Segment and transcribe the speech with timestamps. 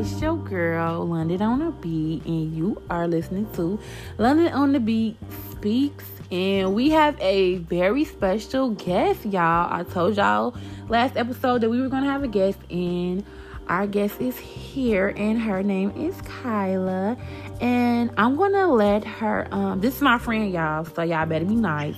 [0.00, 3.78] It's your girl, London on the Beat, and you are listening to
[4.16, 5.18] London on the Beat
[5.50, 6.06] Speaks.
[6.32, 9.70] And we have a very special guest, y'all.
[9.70, 10.56] I told y'all
[10.88, 13.22] last episode that we were going to have a guest, and
[13.68, 17.18] our guest is here, and her name is Kyla.
[17.60, 21.44] And I'm going to let her, um, this is my friend, y'all, so y'all better
[21.44, 21.96] be nice.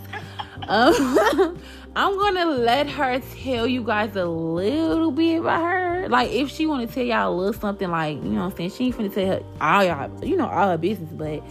[0.67, 1.57] Um,
[1.95, 6.09] I'm gonna let her tell you guys a little bit about her.
[6.09, 8.71] Like if she wanna tell y'all a little something like, you know what I'm saying?
[8.71, 11.43] She ain't finna tell her all y'all, you know, all her business, but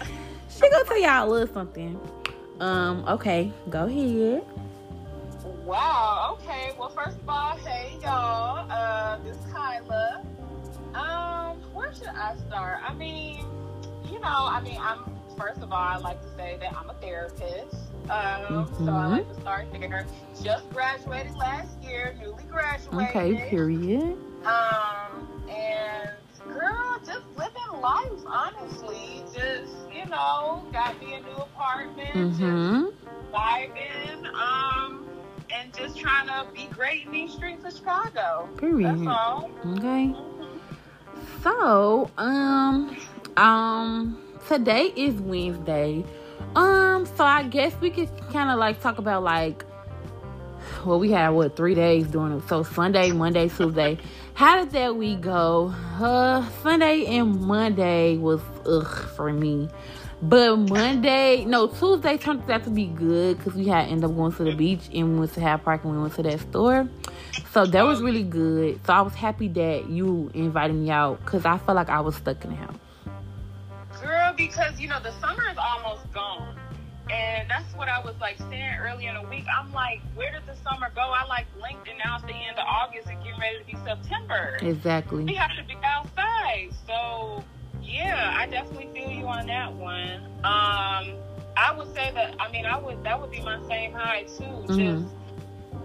[0.49, 1.99] she gonna tell y'all a little something.
[2.59, 4.43] Um, okay, go ahead.
[5.63, 6.71] Wow, okay.
[6.79, 8.65] Well first of all, hey y'all.
[8.71, 10.25] Uh this is Kyla.
[10.95, 12.79] Um, where should I start?
[12.83, 13.45] I mean,
[14.11, 16.93] you know, I mean I'm first of all I'd like to say that I'm a
[16.95, 17.75] therapist.
[18.05, 18.85] Um, mm-hmm.
[18.85, 20.05] So I like to start there.
[20.43, 23.09] Just graduated last year, newly graduated.
[23.09, 24.17] Okay, period.
[24.45, 26.11] Um, and
[26.47, 29.23] girl, just living life, honestly.
[29.33, 32.85] Just, you know, got me a new apartment, mm-hmm.
[32.85, 35.07] just vibing, um,
[35.53, 38.49] and just trying to be great in these streets of Chicago.
[38.57, 38.99] Period.
[38.99, 39.49] That's all.
[39.65, 40.13] Okay.
[40.13, 41.41] Mm-hmm.
[41.43, 42.97] So, um,
[43.37, 46.03] um, today is Wednesday.
[46.57, 49.63] Um, so I guess we could kind of like talk about like,
[50.85, 52.45] well, we had what three days during it.
[52.49, 53.97] So Sunday, Monday, Tuesday.
[54.33, 55.73] How did that week go?
[56.01, 59.69] Uh, Sunday and Monday was ugh for me.
[60.21, 64.33] But Monday, no, Tuesday turned out to be good because we had ended up going
[64.33, 66.89] to the beach and we went to Half Park and we went to that store.
[67.51, 68.85] So that was really good.
[68.85, 72.17] So I was happy that you invited me out because I felt like I was
[72.17, 72.75] stuck in the house
[74.35, 76.57] because you know the summer is almost gone.
[77.09, 79.43] And that's what I was like saying earlier in the week.
[79.53, 81.01] I'm like, where did the summer go?
[81.01, 83.75] I like blinked and now it's the end of August and getting ready to be
[83.83, 84.57] September.
[84.61, 85.25] Exactly.
[85.25, 86.69] We have to be outside.
[86.87, 87.43] So
[87.81, 90.23] yeah, I definitely feel you on that one.
[90.43, 91.17] Um,
[91.57, 94.43] I would say that I mean I would that would be my same high too.
[94.43, 95.01] Mm-hmm.
[95.01, 95.15] Just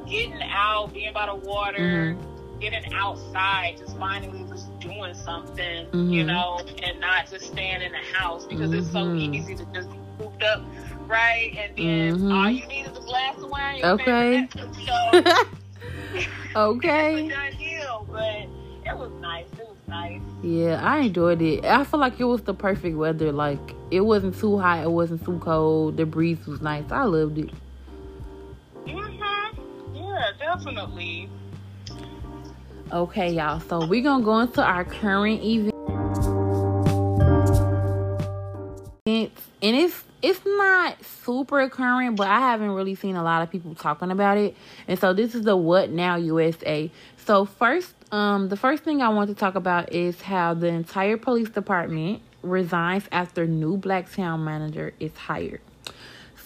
[0.08, 1.78] getting out, being by the water.
[1.78, 6.10] Mm-hmm getting outside, just finally just doing something, mm-hmm.
[6.10, 8.80] you know, and not just staying in the house because mm-hmm.
[8.80, 9.34] it's so mm-hmm.
[9.34, 10.62] easy to just be cooped up,
[11.06, 11.54] right?
[11.56, 12.32] And then mm-hmm.
[12.32, 13.84] all you need is a glass of wine.
[13.84, 14.48] okay.
[14.52, 15.22] So,
[16.56, 17.28] okay.
[17.28, 18.46] done deal, but
[18.90, 19.46] it was nice.
[19.52, 20.20] It was nice.
[20.42, 21.64] Yeah, I enjoyed it.
[21.64, 23.32] I feel like it was the perfect weather.
[23.32, 25.96] Like it wasn't too hot, it wasn't too cold.
[25.96, 26.84] The breeze was nice.
[26.90, 27.50] I loved it.
[28.86, 29.16] Mhm.
[29.94, 31.28] Yeah, definitely.
[32.92, 33.58] Okay, y'all.
[33.58, 35.72] So we're gonna go into our current event.
[39.06, 43.74] And it's it's not super current, but I haven't really seen a lot of people
[43.74, 44.56] talking about it.
[44.86, 46.90] And so this is the What Now USA.
[47.16, 51.16] So first, um, the first thing I want to talk about is how the entire
[51.16, 55.60] police department resigns after new black town manager is hired.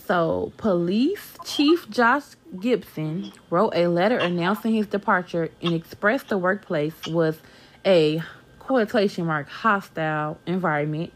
[0.06, 2.24] So, police chief Josh
[2.58, 7.38] Gibson wrote a letter announcing his departure and expressed the workplace was
[7.84, 8.22] a
[8.58, 11.12] quotation mark hostile environment.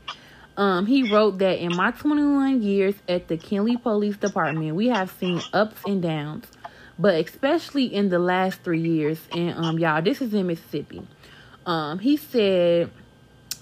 [0.56, 5.10] Um, he wrote that in my 21 years at the Kenly Police Department, we have
[5.10, 6.46] seen ups and downs,
[6.98, 9.20] but especially in the last three years.
[9.32, 11.02] And um, y'all, this is in Mississippi.
[11.66, 12.90] Um, he said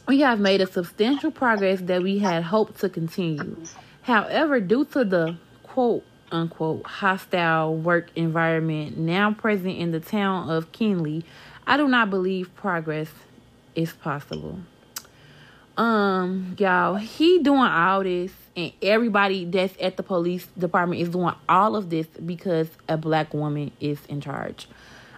[0.06, 3.56] we have made a substantial progress that we had hoped to continue.
[4.02, 10.72] However, due to the quote unquote hostile work environment now present in the town of
[10.72, 11.22] Kenly,
[11.66, 13.10] I do not believe progress
[13.74, 14.58] is possible.
[15.76, 21.34] Um, y'all, he doing all this and everybody that's at the police department is doing
[21.48, 24.68] all of this because a black woman is in charge.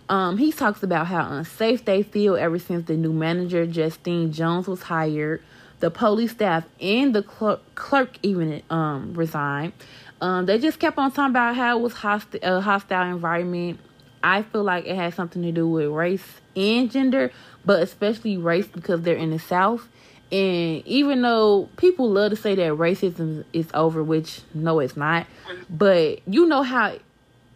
[0.08, 4.68] Um, he talks about how unsafe they feel ever since the new manager Justine Jones
[4.68, 5.42] was hired
[5.84, 9.74] the police staff and the clerk, clerk even um, resigned.
[10.20, 13.80] Um, they just kept on talking about how it was hostile, a hostile environment.
[14.22, 17.30] I feel like it had something to do with race and gender,
[17.64, 19.86] but especially race because they're in the South.
[20.32, 25.26] And even though people love to say that racism is over, which no, it's not,
[25.68, 26.96] but you know how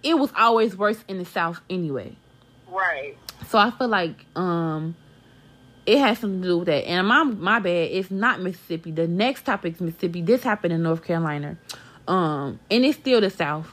[0.03, 2.17] it was always worse in the South anyway.
[2.69, 3.17] Right.
[3.49, 4.94] So I feel like um
[5.87, 6.87] it has something to do with that.
[6.87, 8.91] And my my bad, it's not Mississippi.
[8.91, 10.21] The next topic is Mississippi.
[10.21, 11.56] This happened in North Carolina.
[12.08, 13.72] Um, and it's still the South.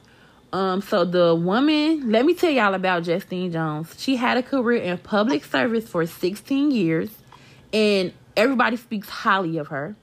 [0.54, 3.96] Um, so the woman, let me tell y'all about Justine Jones.
[3.98, 7.10] She had a career in public service for 16 years,
[7.74, 9.96] and everybody speaks highly of her.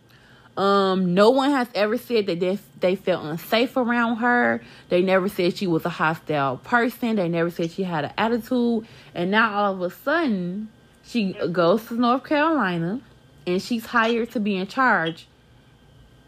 [0.56, 4.62] Um, no one has ever said that they, they felt unsafe around her.
[4.90, 7.16] They never said she was a hostile person.
[7.16, 8.86] They never said she had an attitude.
[9.14, 10.68] And now all of a sudden,
[11.04, 13.00] She goes to North Carolina,
[13.46, 15.26] and she's hired to be in charge.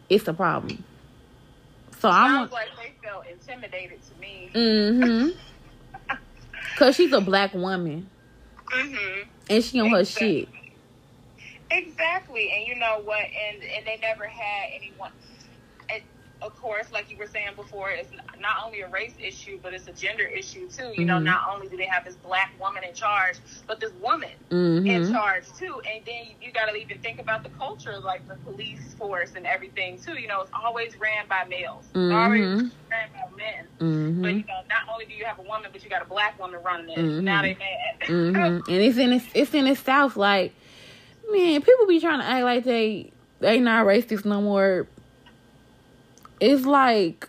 [0.08, 0.84] It's a problem.
[2.04, 4.50] So I'm like they felt intimidated to me.
[4.54, 6.14] Mm-hmm.
[6.76, 8.10] Cause she's a black woman.
[8.66, 9.22] Mm-hmm.
[9.48, 9.96] And she on exactly.
[10.00, 10.48] her shit.
[11.70, 13.20] Exactly, and you know what?
[13.20, 15.12] And and they never had anyone
[16.44, 19.88] of course, like you were saying before, it's not only a race issue, but it's
[19.88, 20.85] a gender issue too.
[20.85, 21.06] You mm-hmm.
[21.06, 23.37] know, not only do they have this black woman in charge,
[23.67, 24.87] but this woman mm-hmm.
[24.87, 25.81] in charge too.
[25.91, 29.46] And then you got to even think about the culture, like the police force and
[29.46, 30.20] everything too.
[30.20, 32.14] You know, it's always ran by males, mm-hmm.
[32.14, 33.67] always ran by men.
[33.81, 34.23] Mm-hmm.
[34.23, 36.38] But you know, not only do you have a woman, but you got a black
[36.38, 36.99] woman running it.
[36.99, 37.25] Mm-hmm.
[37.25, 37.81] Now they mad.
[38.05, 38.70] Mm-hmm.
[38.70, 40.17] and it's in the, it's in the south.
[40.17, 40.52] Like,
[41.31, 44.87] man, people be trying to act like they they not racist no more
[46.44, 47.29] it's like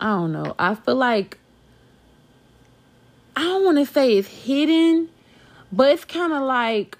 [0.00, 0.54] I don't know.
[0.58, 1.38] I feel like
[3.36, 5.10] I don't want to say it's hidden,
[5.72, 6.96] but it's kind of like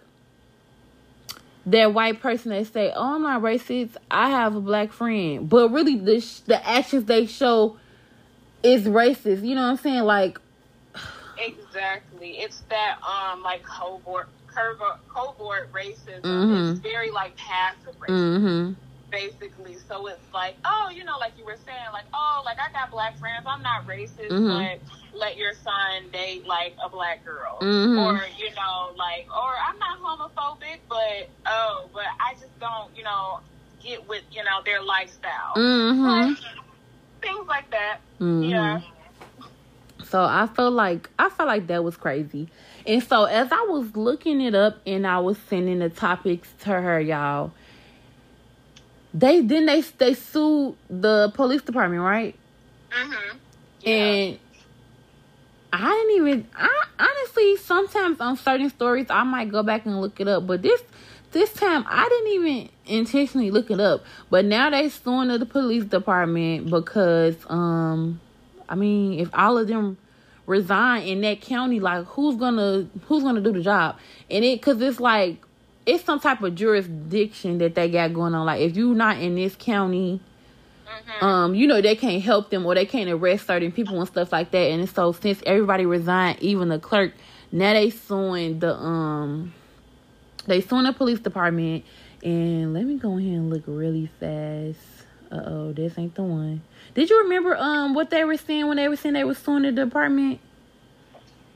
[1.67, 3.97] that white person that say, "Oh, I'm not racist.
[4.11, 7.79] I have a black friend," but really the sh- the actions they show
[8.63, 9.47] is racist.
[9.47, 10.03] You know what I'm saying?
[10.03, 10.39] Like
[11.39, 16.21] exactly, it's that um like covert covert, covert racism.
[16.21, 16.73] Mm-hmm.
[16.73, 18.39] It's very like passive racism.
[18.39, 18.73] Mm-hmm
[19.15, 19.77] basically.
[19.89, 22.91] So it's like, oh, you know, like you were saying, like, oh, like I got
[22.91, 23.45] black friends.
[23.47, 24.49] I'm not racist, mm-hmm.
[24.49, 27.99] but let your son date like a black girl, mm-hmm.
[27.99, 33.05] or you know, like, or I'm not homophobic, but oh, but I just don't, you
[33.05, 33.41] know,
[33.83, 36.03] get with you know their lifestyle, mm-hmm.
[36.03, 36.39] like,
[37.23, 37.99] things like that.
[38.21, 38.43] Mm-hmm.
[38.51, 38.81] Yeah.
[40.03, 42.49] So I feel like I felt like that was crazy.
[42.87, 46.71] And so as I was looking it up and I was sending the topics to
[46.71, 47.53] her, y'all,
[49.15, 52.35] they then they they sued the police department, right?
[52.91, 53.37] Mm-hmm.
[53.81, 53.95] Yeah.
[53.95, 54.39] And
[55.73, 56.49] I didn't even.
[56.57, 60.63] I honestly sometimes on certain stories I might go back and look it up, but
[60.63, 60.83] this
[61.31, 64.05] this time I didn't even intentionally look it up.
[64.31, 68.21] But now they suing the police department because um,
[68.69, 69.97] I mean if all of them
[70.47, 73.97] resign in that county, like who's gonna who's gonna do the job?
[74.29, 75.39] And it because it's like
[75.87, 78.47] it's some type of jurisdiction that they got going on.
[78.47, 80.21] Like if you're not in this county,
[80.87, 81.25] mm-hmm.
[81.25, 84.33] um, you know they can't help them or they can't arrest certain people and stuff
[84.33, 84.71] like that.
[84.71, 87.13] And so since everybody resigned, even the clerk,
[87.53, 89.53] now they suing the um,
[90.47, 91.85] they suing the police department.
[92.23, 94.79] And let me go ahead and look really fast.
[95.31, 96.63] Uh oh, this ain't the one.
[96.95, 99.63] Did you remember um what they were saying when they were saying they were suing
[99.63, 100.41] the department?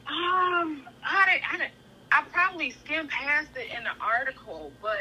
[0.06, 1.77] Um, I didn't, I didn't
[2.18, 4.98] I probably skimmed past it in the article, but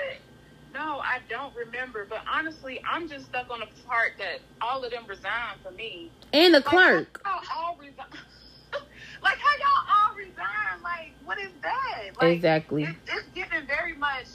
[0.71, 2.05] no, I don't remember.
[2.07, 6.11] But honestly, I'm just stuck on the part that all of them resigned for me.
[6.31, 7.21] And the like, clerk.
[7.23, 8.05] How all resign?
[9.23, 10.83] like how y'all all resign?
[10.83, 12.21] Like what is that?
[12.21, 12.83] Like, exactly.
[12.83, 14.27] It, it's giving very much.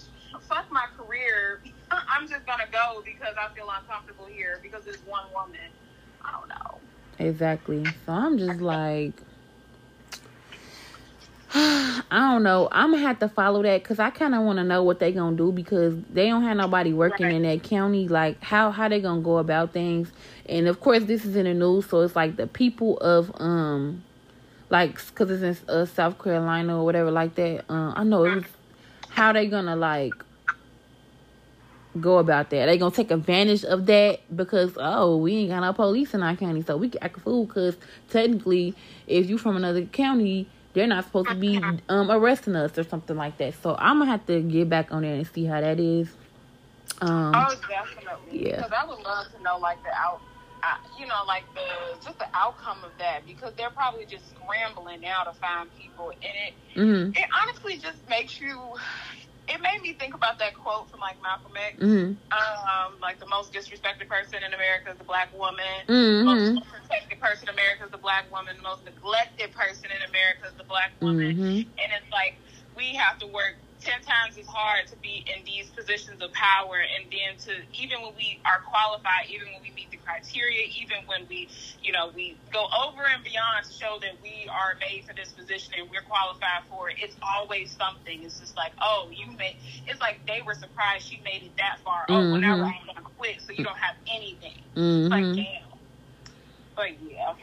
[0.48, 1.62] Fuck my career.
[1.92, 5.70] I'm just gonna go because I feel uncomfortable here because it's one woman.
[6.24, 6.80] I don't know.
[7.24, 7.84] Exactly.
[8.04, 9.22] So I'm just like.
[11.54, 12.68] I don't know.
[12.72, 15.12] I'm gonna have to follow that because I kind of want to know what they
[15.12, 18.08] gonna do because they don't have nobody working in that county.
[18.08, 20.10] Like how how they gonna go about things?
[20.46, 24.02] And of course, this is in the news, so it's like the people of um,
[24.70, 27.64] like because it's in uh, South Carolina or whatever like that.
[27.68, 28.44] Uh, I know it was
[29.10, 30.14] how they gonna like
[32.00, 32.64] go about that.
[32.64, 36.34] They gonna take advantage of that because oh we ain't got no police in our
[36.34, 37.44] county, so we can act a fool.
[37.44, 37.76] Because
[38.08, 38.74] technically,
[39.06, 43.16] if you from another county they're not supposed to be um, arresting us or something
[43.16, 43.54] like that.
[43.62, 46.08] So I'm gonna have to get back on there and see how that is.
[47.00, 48.48] Um, oh, definitely.
[48.48, 48.56] Yeah.
[48.56, 50.20] Because I would love to know like the out,
[50.62, 55.00] uh, you know, like the just the outcome of that because they're probably just scrambling
[55.00, 57.10] now to find people, and it mm-hmm.
[57.10, 58.58] it honestly just makes you
[59.52, 61.76] it made me think about that quote from like Malcolm X.
[61.76, 62.16] Mm-hmm.
[62.32, 65.84] Um, like the most disrespected person in America is the black woman.
[65.86, 66.24] Mm-hmm.
[66.24, 68.56] The most protected person in America is the black woman.
[68.56, 71.36] The most neglected person in America is the black woman.
[71.36, 71.68] Mm-hmm.
[71.76, 72.36] And it's like
[72.76, 76.78] we have to work ten times as hard to be in these positions of power,
[76.78, 80.98] and then to even when we are qualified, even when we meet the criteria, even
[81.06, 81.48] when we,
[81.82, 85.32] you know, we go over and beyond to show that we are made for this
[85.32, 86.96] position and we're qualified for it.
[87.00, 88.22] It's always something.
[88.22, 89.56] It's just like, oh, you made.
[89.86, 92.06] It's like they were surprised she made it that far.
[92.08, 92.32] Oh, mm-hmm.
[92.32, 94.58] well now I'm gonna quit, so you don't have anything.
[94.76, 95.02] Mm-hmm.
[95.02, 95.36] It's like mm-hmm.
[95.36, 95.68] damn.
[96.74, 97.34] But yeah.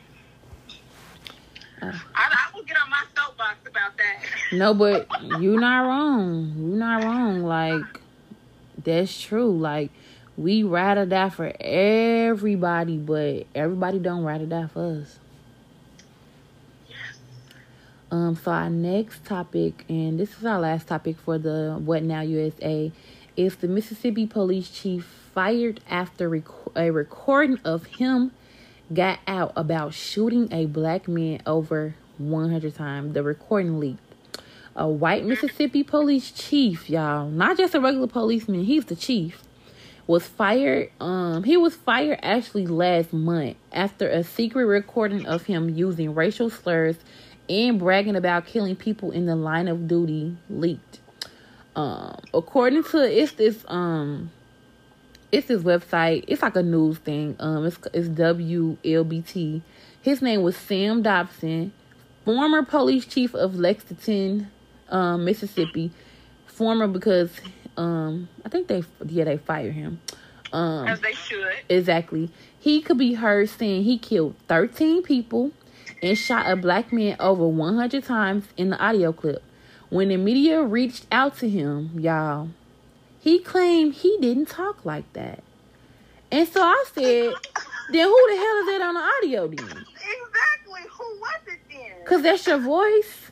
[1.81, 4.57] I, I will get on my soapbox about that.
[4.57, 5.07] No, but
[5.39, 6.53] you're not wrong.
[6.57, 7.43] You're not wrong.
[7.43, 8.01] Like
[8.83, 9.57] that's true.
[9.57, 9.91] Like
[10.37, 15.19] we ride or die for everybody, but everybody don't ride or die for us.
[16.87, 17.19] Yes.
[18.11, 22.21] Um, so our next topic, and this is our last topic for the What Now
[22.21, 22.91] USA,
[23.35, 26.43] is the Mississippi police chief fired after rec-
[26.75, 28.31] a recording of him
[28.93, 33.13] got out about shooting a black man over 100 times.
[33.13, 33.99] The recording leaked.
[34.75, 39.43] A white Mississippi police chief, y'all, not just a regular policeman, he's the chief,
[40.07, 40.89] was fired.
[41.01, 46.49] Um, he was fired actually last month after a secret recording of him using racial
[46.49, 46.97] slurs
[47.49, 50.99] and bragging about killing people in the line of duty leaked.
[51.75, 54.31] Um, according to it's this um
[55.31, 56.23] it's this website.
[56.27, 57.35] It's like a news thing.
[57.39, 59.61] Um, it's it's WLBT.
[60.01, 61.71] His name was Sam Dobbins,
[62.25, 64.49] former police chief of Lexington,
[64.89, 65.91] um, Mississippi.
[66.47, 67.31] Former because
[67.77, 70.01] um, I think they yeah they fired him.
[70.51, 71.53] Um, as they should.
[71.69, 72.29] Exactly.
[72.59, 75.51] He could be heard saying he killed thirteen people
[76.01, 79.43] and shot a black man over one hundred times in the audio clip.
[79.89, 82.49] When the media reached out to him, y'all,
[83.19, 85.43] he claimed he didn't talk like that.
[86.31, 87.33] And so I said,
[87.91, 89.85] then who the hell is that on the audio then?
[89.85, 90.81] Exactly.
[90.91, 91.91] Who was it then?
[92.03, 93.31] Because that's your voice.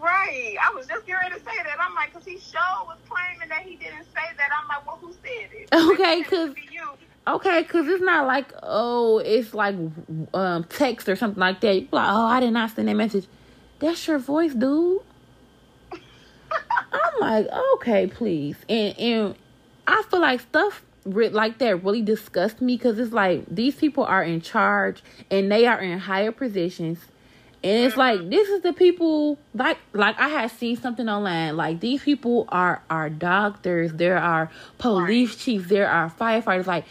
[0.00, 0.56] Right.
[0.62, 1.76] I was just getting ready to say that.
[1.80, 4.50] I'm like, because he sure was claiming that he didn't say that.
[4.60, 5.68] I'm like, well, who said it?
[5.94, 6.54] Okay, because.
[7.26, 9.74] Okay, because it's not like, oh, it's like
[10.34, 11.74] um, text or something like that.
[11.74, 13.26] You're like, oh, I did not send that message.
[13.78, 15.00] That's your voice, dude.
[16.92, 18.56] I'm like, okay, please.
[18.68, 19.34] And and
[19.86, 24.22] I feel like stuff like that really disgusts me because it's like these people are
[24.22, 26.98] in charge and they are in higher positions.
[27.62, 28.30] And it's like mm-hmm.
[28.30, 32.82] this is the people like like I had seen something online like these people are
[32.90, 36.84] are doctors, there are police chiefs, there are firefighters like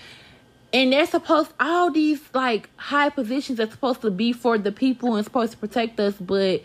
[0.74, 5.15] and they're supposed all these like high positions are supposed to be for the people
[5.15, 6.63] and supposed to protect us, but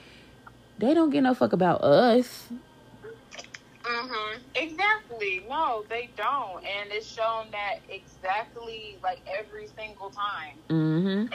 [0.78, 2.48] they don't get no fuck about us.
[3.88, 4.40] Mm-hmm.
[4.54, 5.45] Exactly.
[5.49, 10.57] No, they don't, and it's shown that exactly like every single time.
[10.68, 11.09] Mm-hmm.
[11.09, 11.30] And,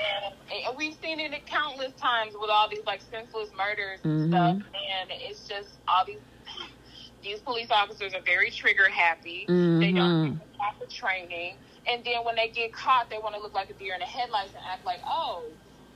[0.67, 4.31] and, we've seen it countless times with all these like senseless murders and mm-hmm.
[4.31, 6.19] stuff, and it's just all these
[7.23, 9.45] these police officers are very trigger happy.
[9.49, 9.79] Mm-hmm.
[9.79, 11.55] They don't have the training,
[11.87, 14.05] and then when they get caught, they want to look like a deer in the
[14.05, 15.43] headlights and act like, oh,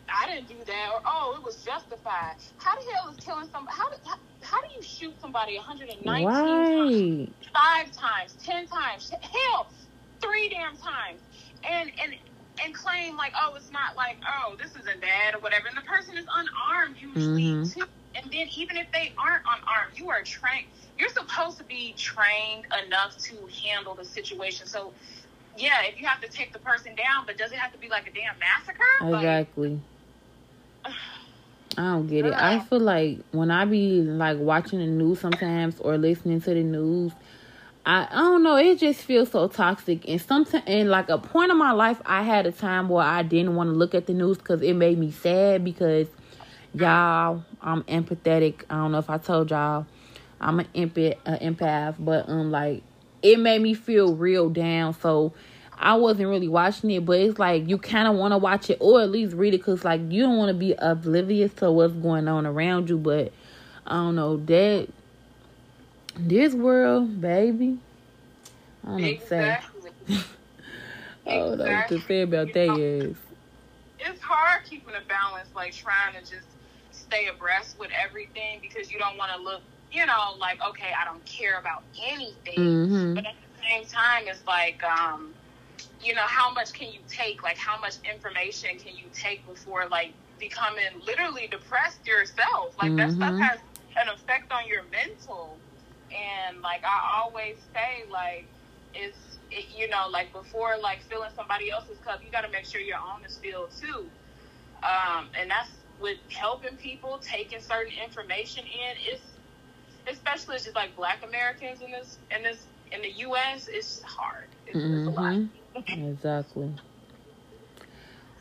[0.09, 2.35] I didn't do that, or oh, it was justified.
[2.57, 3.75] How the hell is killing somebody?
[3.75, 6.23] How, how, how do you shoot somebody 119 right.
[6.23, 9.67] times, five times, ten times, hell,
[10.21, 11.19] three damn times,
[11.69, 12.15] and and
[12.63, 15.81] and claim like, oh, it's not like, oh, this isn't bad or whatever, and the
[15.81, 17.79] person is unarmed usually mm-hmm.
[17.79, 17.85] too.
[18.15, 20.65] And then even if they aren't unarmed, you are trained.
[20.97, 24.65] You're supposed to be trained enough to handle the situation.
[24.65, 24.91] So
[25.57, 27.89] yeah, if you have to take the person down, but does it have to be
[27.89, 29.15] like a damn massacre?
[29.15, 29.69] Exactly.
[29.71, 29.79] Like,
[31.77, 32.33] I don't get it.
[32.33, 36.63] I feel like when I be like watching the news sometimes or listening to the
[36.63, 37.11] news,
[37.85, 38.55] I, I don't know.
[38.55, 40.07] It just feels so toxic.
[40.09, 43.21] And sometimes, and like a point in my life, I had a time where I
[43.21, 45.63] didn't want to look at the news because it made me sad.
[45.63, 46.07] Because
[46.73, 48.63] y'all, I'm empathetic.
[48.69, 49.85] I don't know if I told y'all,
[50.41, 52.83] I'm an empath, an empath, but um, like
[53.21, 54.93] it made me feel real down.
[54.93, 55.33] So
[55.79, 58.77] I wasn't really watching it, but it's like you kind of want to watch it
[58.79, 61.93] or at least read it because like you don't want to be oblivious to what's
[61.93, 62.97] going on around you.
[62.97, 63.31] But
[63.85, 64.87] I don't know that
[66.17, 67.77] this world, baby.
[68.83, 69.81] I don't know exactly.
[69.81, 70.23] what to say.
[71.27, 73.17] I don't know what to say about that is.
[73.99, 76.47] It's hard keeping a balance, like trying to just
[76.91, 81.05] stay abreast with everything because you don't want to look, you know, like okay, I
[81.05, 82.57] don't care about anything.
[82.57, 83.13] Mm-hmm.
[83.13, 85.33] But at the same time, it's like um
[86.03, 87.43] you know, how much can you take?
[87.43, 92.75] Like, how much information can you take before, like, becoming literally depressed yourself?
[92.77, 92.97] Like, mm-hmm.
[92.97, 93.41] that stuff mm-hmm.
[93.41, 93.59] has
[93.99, 95.57] an effect on your mental.
[96.11, 98.45] And, like, I always say, like,
[98.93, 99.17] it's,
[99.51, 102.79] it, you know, like, before, like, filling somebody else's cup, you got to make sure
[102.79, 104.05] your own is filled, too.
[104.83, 108.97] Um, and that's with helping people, taking certain information in.
[109.11, 109.21] It's,
[110.09, 114.45] especially just like black Americans in this, in this, in the U.S., it's hard.
[114.65, 115.09] It's, mm-hmm.
[115.09, 115.41] it's a lot.
[115.85, 116.73] Exactly.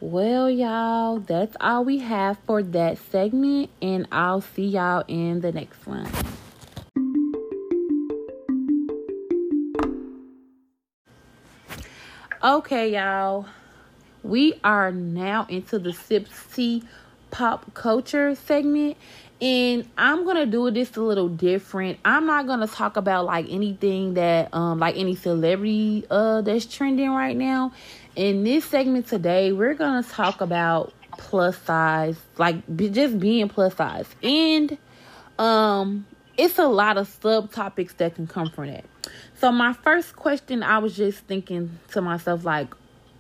[0.00, 5.52] Well, y'all, that's all we have for that segment, and I'll see y'all in the
[5.52, 6.11] next one.
[12.43, 13.47] Okay, y'all,
[14.23, 16.83] we are now into the Sips Tea
[17.31, 18.97] pop culture segment,
[19.40, 21.99] and I'm gonna do this a little different.
[22.05, 27.11] I'm not gonna talk about like anything that um like any celebrity uh that's trending
[27.11, 27.73] right now.
[28.14, 33.75] In this segment today, we're gonna talk about plus size, like be, just being plus
[33.75, 34.78] size, and
[35.38, 38.85] um, it's a lot of subtopics that can come from that.
[39.38, 42.75] So my first question, I was just thinking to myself, like,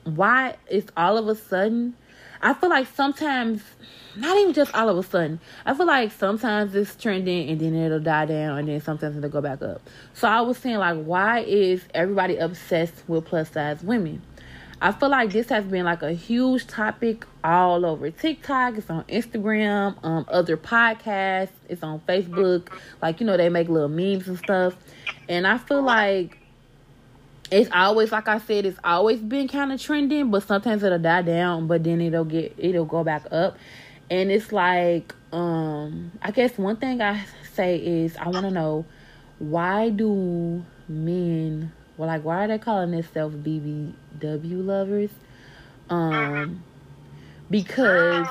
[0.04, 1.94] why is all of a sudden?
[2.42, 3.62] I feel like sometimes,
[4.16, 5.40] not even just all of a sudden.
[5.64, 9.30] I feel like sometimes it's trending and then it'll die down and then sometimes it'll
[9.30, 9.82] go back up.
[10.14, 14.22] So I was saying, like, why is everybody obsessed with plus size women?
[14.80, 18.76] I feel like this has been like a huge topic all over TikTok.
[18.76, 21.48] It's on Instagram, um, other podcasts.
[21.68, 22.68] It's on Facebook.
[23.00, 24.76] Like you know, they make little memes and stuff.
[25.30, 26.38] And I feel like
[27.50, 31.22] it's always like I said, it's always been kind of trending, but sometimes it'll die
[31.22, 33.56] down, but then it'll get it'll go back up.
[34.08, 37.24] And it's like, um, I guess one thing I
[37.54, 38.84] say is I want to know
[39.38, 45.10] why do men well, like, why are they calling themselves BBW lovers?
[45.88, 46.62] Um,
[47.50, 48.26] because,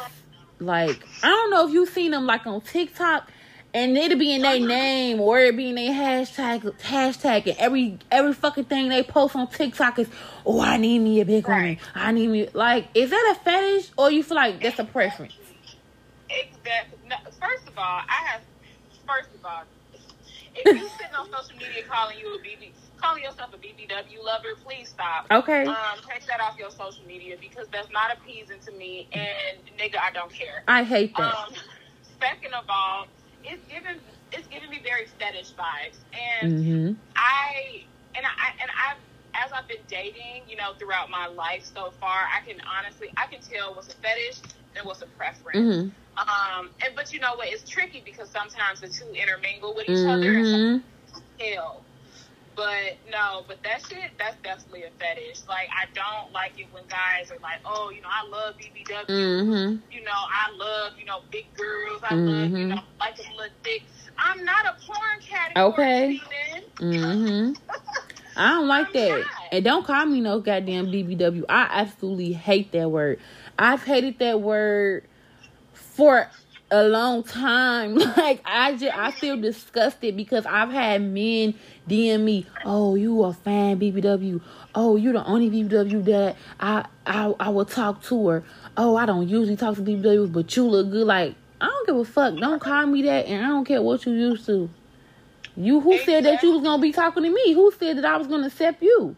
[0.59, 3.31] like, I don't know if you've seen them, like, on TikTok,
[3.75, 7.99] and it'll be in their name or it be in their hashtag, hashtag, and every
[8.09, 10.07] every fucking thing they post on TikTok is,
[10.45, 11.61] oh, I need me a big right.
[11.61, 11.77] woman.
[11.93, 15.33] I need me, like, is that a fetish or you feel like that's a preference?
[16.29, 16.97] Exactly.
[17.09, 18.41] No, first of all, I have,
[19.05, 19.63] first of all,
[20.55, 24.55] if you sitting on social media calling you a BB, calling yourself a BBW lover,
[24.63, 25.27] please stop.
[25.29, 25.65] Okay.
[25.65, 25.75] Um,
[26.07, 30.11] take that off your social media because that's not appeasing to me, and nigga, I
[30.11, 30.63] don't care.
[30.65, 31.35] I hate that.
[31.35, 31.53] Um,
[32.21, 33.07] second of all,
[33.47, 33.99] it's giving
[34.31, 35.97] it's giving me very fetish vibes,
[36.41, 36.93] and mm-hmm.
[37.15, 37.83] I
[38.15, 38.95] and I and I
[39.35, 43.27] as I've been dating, you know, throughout my life so far, I can honestly I
[43.27, 44.39] can tell what's a fetish
[44.75, 45.75] and what's a preference.
[45.75, 45.89] Mm-hmm.
[46.17, 47.49] Um, and but you know what?
[47.49, 50.09] It's tricky because sometimes the two intermingle with each mm-hmm.
[50.09, 50.33] other.
[50.33, 50.83] And
[51.39, 51.84] hell,
[52.55, 55.41] but no, but that shit, that's definitely a fetish.
[55.47, 59.05] Like, I don't like it when guys are like, oh, you know, I love BBW.
[59.07, 59.77] Mm-hmm.
[59.91, 62.01] You know, I love, you know, big girls.
[62.03, 62.27] I mm-hmm.
[62.27, 62.69] love, you mm-hmm.
[62.69, 63.83] know, like a little thick.
[64.17, 65.73] I'm not a porn category.
[65.73, 66.21] Okay.
[66.77, 67.53] Mm-hmm.
[68.37, 69.19] I don't like I'm that.
[69.19, 69.27] Not.
[69.51, 71.43] And don't call me no goddamn BBW.
[71.49, 73.19] I absolutely hate that word.
[73.57, 75.05] I've hated that word
[75.73, 76.29] for
[76.71, 77.97] a long time.
[78.15, 81.53] Like I just I feel disgusted because I've had men
[81.87, 84.41] DM me, "Oh, you a fan BBW?
[84.73, 88.43] Oh, you the only BBW that I I I will talk to her.
[88.77, 91.97] Oh, I don't usually talk to BBW, but you look good." Like I don't give
[91.97, 92.37] a fuck.
[92.37, 94.69] Don't call me that, and I don't care what you used to.
[95.57, 96.13] You who exactly.
[96.13, 97.53] said that you was gonna be talking to me?
[97.53, 99.15] Who said that I was gonna accept you?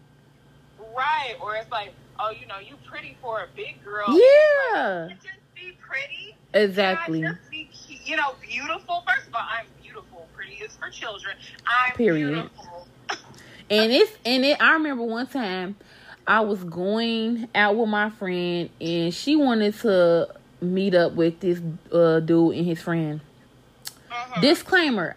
[0.96, 4.08] Right, or it's like, oh, you know, you pretty for a big girl.
[4.10, 5.08] Yeah.
[5.10, 6.37] Like, just be pretty.
[6.63, 7.24] Exactly.
[7.52, 7.70] Be,
[8.06, 9.04] you know, beautiful.
[9.08, 10.28] First of all, I'm beautiful.
[10.36, 11.36] Pretty is for children.
[11.65, 12.34] I'm Period.
[12.34, 12.88] beautiful.
[13.70, 14.62] and it's and it.
[14.62, 15.76] I remember one time
[16.26, 20.30] I was going out with my friend, and she wanted to
[20.62, 23.22] meet up with this uh, dude and his friend.
[24.10, 24.41] Uh-huh.
[24.41, 25.15] Disclaimer: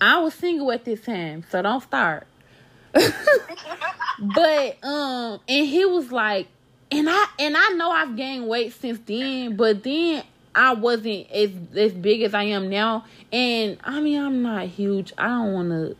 [0.00, 2.26] I was single at this time, so don't start.
[2.92, 6.48] but um, and he was like,
[6.90, 10.22] and I and I know I've gained weight since then, but then
[10.58, 13.04] I wasn't as as big as I am now.
[13.32, 15.12] And I mean, I'm not huge.
[15.16, 15.96] I don't want to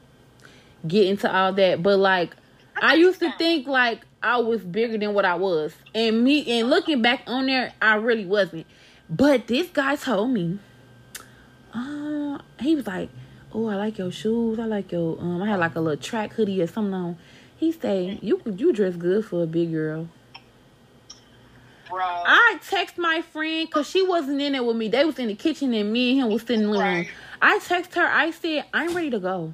[0.87, 2.35] get into all that, but like
[2.83, 5.75] I used to think like I was bigger than what I was.
[5.94, 8.66] And me and looking back on there, I really wasn't.
[9.09, 10.59] But this guy told me
[11.73, 13.11] uh he was like,
[13.53, 14.59] "Oh, I like your shoes.
[14.59, 17.16] I like your um I had like a little track hoodie or something on."
[17.57, 20.09] He said, "You you dress good for a big girl."
[21.88, 22.01] Bro.
[22.01, 24.88] I text my friend because she wasn't in it with me.
[24.88, 27.09] They was in the kitchen and me and him was sitting in the living.
[27.40, 28.07] I text her.
[28.07, 29.53] I said, "I'm ready to go.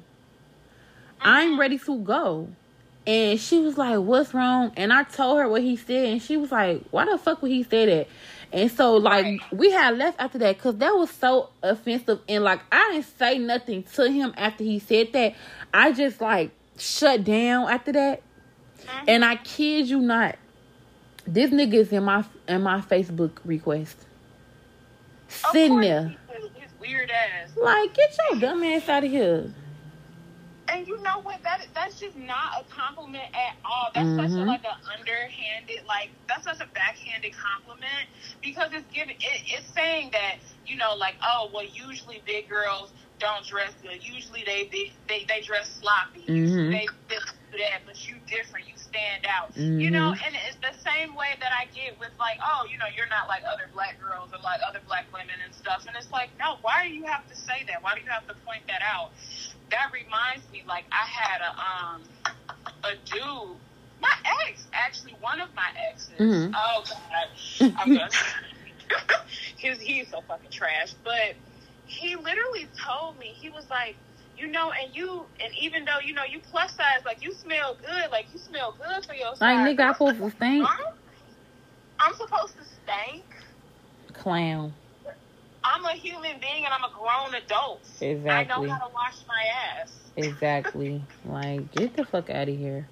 [1.19, 1.21] Mm-hmm.
[1.21, 2.49] I'm ready to go."
[3.07, 6.37] And she was like, "What's wrong?" And I told her what he said, and she
[6.37, 8.07] was like, "Why the fuck would he say that?"
[8.51, 9.39] And so, like, right.
[9.51, 12.21] we had left after that because that was so offensive.
[12.29, 15.35] And like, I didn't say nothing to him after he said that.
[15.73, 18.21] I just like shut down after that.
[18.79, 19.05] Mm-hmm.
[19.09, 20.37] And I kid you not,
[21.27, 23.97] this nigga is in my in my Facebook request.
[25.27, 26.15] Sitting there.
[26.29, 27.49] His weird ass.
[27.57, 29.51] Like, get your dumb ass out of here.
[30.67, 31.41] And you know what?
[31.43, 33.89] That that's just not a compliment at all.
[33.93, 34.19] That's mm-hmm.
[34.19, 34.47] such a mm-hmm.
[34.47, 38.09] like an underhanded, like that's such a backhanded compliment
[38.41, 42.91] because it's giving it, it's saying that you know, like oh well, usually big girls
[43.19, 44.03] don't dress good.
[44.03, 46.21] Usually they they they, they dress sloppy.
[46.21, 46.35] Mm-hmm.
[46.35, 47.23] Usually they this
[47.57, 48.67] that, but you different.
[48.67, 49.53] You stand out.
[49.53, 49.79] Mm-hmm.
[49.79, 52.85] You know, and it's the same way that I get with like, oh, you know,
[52.95, 55.85] you're not like other black girls or like other black women and stuff.
[55.87, 57.83] And it's like, no, why do you have to say that?
[57.83, 59.11] Why do you have to point that out?
[59.71, 62.01] That reminds me, like I had a um
[62.83, 63.57] a dude,
[64.01, 64.13] my
[64.47, 66.11] ex, actually one of my exes.
[66.19, 66.53] Mm-hmm.
[66.55, 68.09] Oh God, I'm gonna.
[69.57, 70.93] he's he's so fucking trash.
[71.03, 71.35] But
[71.87, 73.95] he literally told me he was like,
[74.37, 77.75] you know, and you, and even though you know you plus size, like you smell
[77.75, 79.41] good, like you smell good for your size.
[79.41, 80.67] Like nigga, I supposed to stink.
[80.67, 80.93] I'm,
[81.99, 83.23] I'm supposed to stink.
[84.13, 84.73] Clown.
[85.63, 87.81] I'm a human being and I'm a grown adult.
[87.99, 88.29] Exactly.
[88.29, 89.43] I know how to wash my
[89.81, 89.91] ass.
[90.15, 91.01] Exactly.
[91.25, 92.87] like, get the fuck out of here.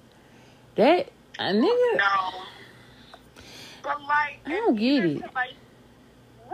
[0.76, 1.96] That a nigga.
[1.96, 2.32] No.
[3.82, 5.22] But like, I don't get it.
[5.34, 5.52] like,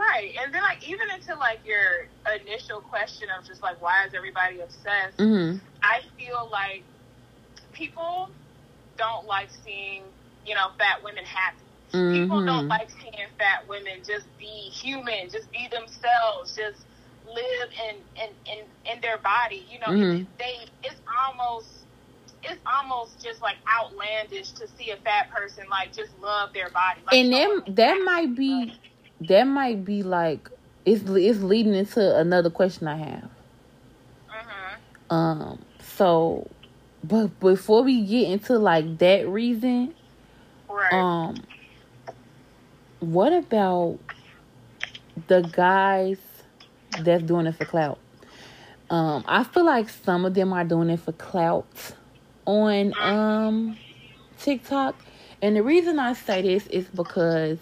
[0.01, 2.09] right, and then like even into like your
[2.41, 5.17] initial question of just like why is everybody obsessed?
[5.17, 6.83] hmm I feel like
[7.73, 8.29] people
[8.97, 10.03] don't like seeing
[10.45, 11.65] you know fat women happy.
[12.11, 16.85] People don't hmm like seeing fat women just be human, just be themselves, just
[17.27, 18.59] live in in in,
[18.95, 19.65] in their body.
[19.71, 20.27] You know, Mhm.
[20.39, 21.85] they it's almost
[22.43, 27.01] it's almost just like outlandish to see a fat person like just love their body.
[27.05, 28.73] Like, And then that might be
[29.21, 30.49] that might be like
[30.85, 33.29] it's it's leading into another question I have.
[34.29, 35.15] Mhm.
[35.15, 35.59] Um.
[35.81, 36.49] So,
[37.03, 39.93] but before we get into like that reason,
[40.69, 40.93] Right.
[40.93, 41.35] um,
[42.99, 43.99] what about
[45.27, 46.17] the guys
[47.03, 47.99] that's doing it for clout?
[48.89, 51.93] Um, I feel like some of them are doing it for clout
[52.45, 53.77] on um
[54.39, 54.95] TikTok,
[55.41, 57.59] and the reason I say this is because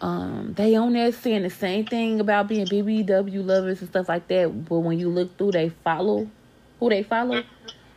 [0.00, 4.28] um they on there saying the same thing about being BBW lovers and stuff like
[4.28, 6.28] that, but when you look through, they follow
[6.80, 7.42] who they follow.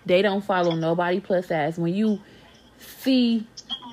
[0.05, 1.77] They don't follow nobody plus size.
[1.77, 2.21] When you
[2.79, 3.45] see,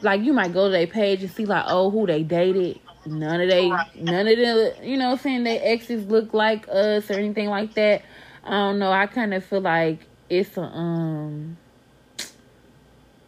[0.02, 2.78] like, you might go to their page and see like, oh, who they dated.
[3.06, 7.14] None of they, none of the, you know, saying their exes look like us or
[7.14, 8.02] anything like that.
[8.44, 8.92] I don't know.
[8.92, 11.56] I kind of feel like it's a um,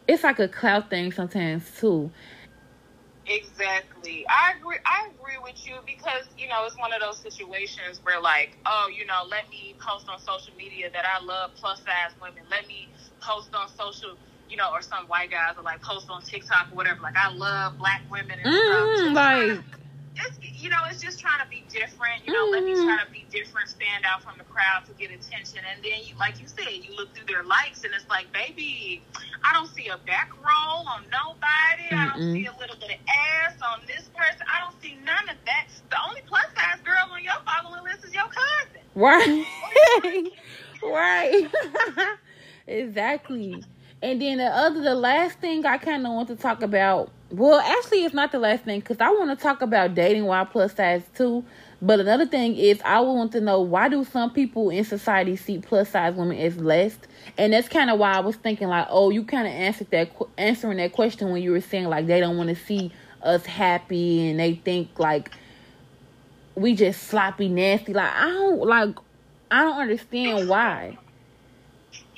[0.08, 2.10] it's like a clout thing sometimes too.
[3.28, 4.24] Exactly.
[4.30, 4.78] I agree.
[4.86, 8.88] I agree with you because you know it's one of those situations where like, oh,
[8.94, 12.44] you know, let me post on social media that I love plus size women.
[12.50, 16.22] Let me post on social, you know, or some white guys are like post on
[16.22, 17.02] TikTok or whatever.
[17.02, 18.90] Like I love black women and stuff.
[18.94, 19.58] Mm, Just like,
[20.16, 22.26] it's you know, it's just trying to be different.
[22.26, 23.06] You know, let me try mm-hmm.
[23.06, 25.60] to be different, stand out from the crowd to get attention.
[25.62, 29.02] And then, you, like you said, you look through their likes, and it's like, baby,
[29.44, 31.92] I don't see a back roll on nobody.
[31.92, 34.42] I don't see a little bit of ass on this person.
[34.48, 35.66] I don't see none of that.
[35.90, 38.82] The only plus size girl on your following list is your cousin.
[38.94, 39.44] right,
[40.82, 41.48] right,
[42.66, 43.62] exactly.
[44.02, 47.10] And then the other, the last thing I kind of want to talk about.
[47.30, 50.46] Well, actually, it's not the last thing because I want to talk about dating while
[50.46, 51.44] plus size too.
[51.82, 55.58] But another thing is, I want to know why do some people in society see
[55.58, 56.96] plus size women as less?
[57.36, 60.10] And that's kind of why I was thinking like, oh, you kind of answered that
[60.38, 64.30] answering that question when you were saying like they don't want to see us happy
[64.30, 65.32] and they think like
[66.54, 67.92] we just sloppy nasty.
[67.92, 68.96] Like I don't like
[69.50, 70.96] I don't understand why.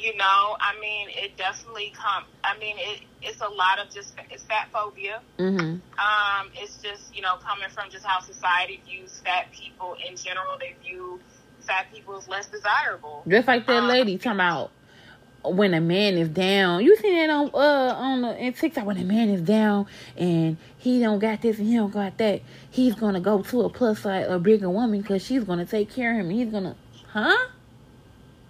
[0.08, 2.24] You know, I mean, it definitely come.
[2.42, 5.20] I mean, it it's a lot of just it's fat phobia.
[5.38, 5.80] Mhm.
[5.98, 10.56] Um, it's just you know coming from just how society views fat people in general.
[10.58, 11.20] They view
[11.60, 13.22] fat people as less desirable.
[13.28, 14.70] Just like that Um, lady talking about
[15.44, 16.82] when a man is down.
[16.82, 20.56] You seen that on uh on the in TikTok when a man is down and
[20.78, 22.40] he don't got this and he don't got that.
[22.70, 26.12] He's gonna go to a plus size a bigger woman because she's gonna take care
[26.12, 26.30] of him.
[26.30, 26.76] He's gonna,
[27.08, 27.36] huh?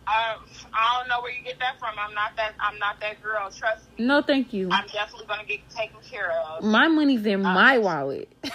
[0.06, 0.47] Um,
[0.78, 1.90] I don't know where you get that from.
[1.98, 2.52] I'm not that.
[2.60, 3.50] I'm not that girl.
[3.50, 4.04] Trust me.
[4.04, 4.68] No, thank you.
[4.70, 6.62] I'm definitely gonna get taken care of.
[6.62, 8.32] My money's in Uh, my wallet.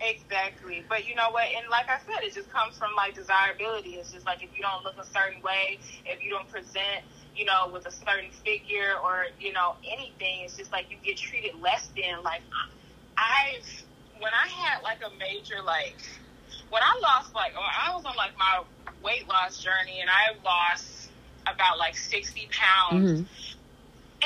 [0.00, 0.84] Exactly.
[0.88, 1.44] But you know what?
[1.56, 3.94] And like I said, it just comes from like desirability.
[3.94, 7.00] It's just like if you don't look a certain way, if you don't present,
[7.34, 11.16] you know, with a certain figure or, you know, anything, it's just like you get
[11.16, 12.22] treated less than.
[12.22, 12.42] Like,
[13.16, 13.64] I've,
[14.20, 15.96] when I had like a major, like,
[16.68, 18.62] when I lost, like, or I was on like my
[19.02, 21.03] weight loss journey and I lost
[21.46, 23.20] about like 60 pounds.
[23.20, 23.28] Mhm.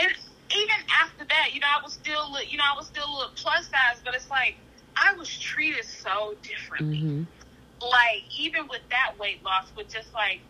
[0.00, 0.12] And
[0.54, 3.32] even after that, you know, I was still, you know, I was still a little
[3.36, 4.56] plus size, but it's like,
[4.96, 7.02] I was treated so differently.
[7.02, 7.26] Mhm.
[7.80, 10.42] Like, even with that weight loss, with just like,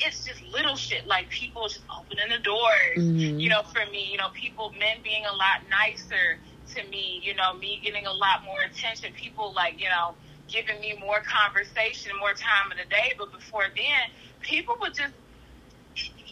[0.00, 3.40] it's just little shit, like people just opening the doors, Mhm.
[3.40, 6.40] you know, for me, you know, people, men being a lot nicer
[6.74, 10.16] to me, you know, me getting a lot more attention, people like, you know,
[10.48, 13.12] giving me more conversation, more time of the day.
[13.18, 14.02] But before then,
[14.40, 15.14] people would just,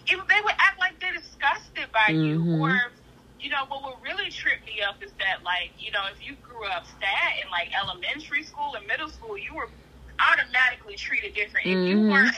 [0.06, 2.60] it, they would act like they're disgusted by you Mhm.
[2.60, 2.92] or
[3.38, 6.34] you know, what would really trip me up is that, like, you know, if you
[6.42, 9.68] grew up fat in like elementary school and middle school, you were
[10.18, 11.66] automatically treated different.
[11.66, 12.10] If you Mhm.
[12.10, 12.36] weren't,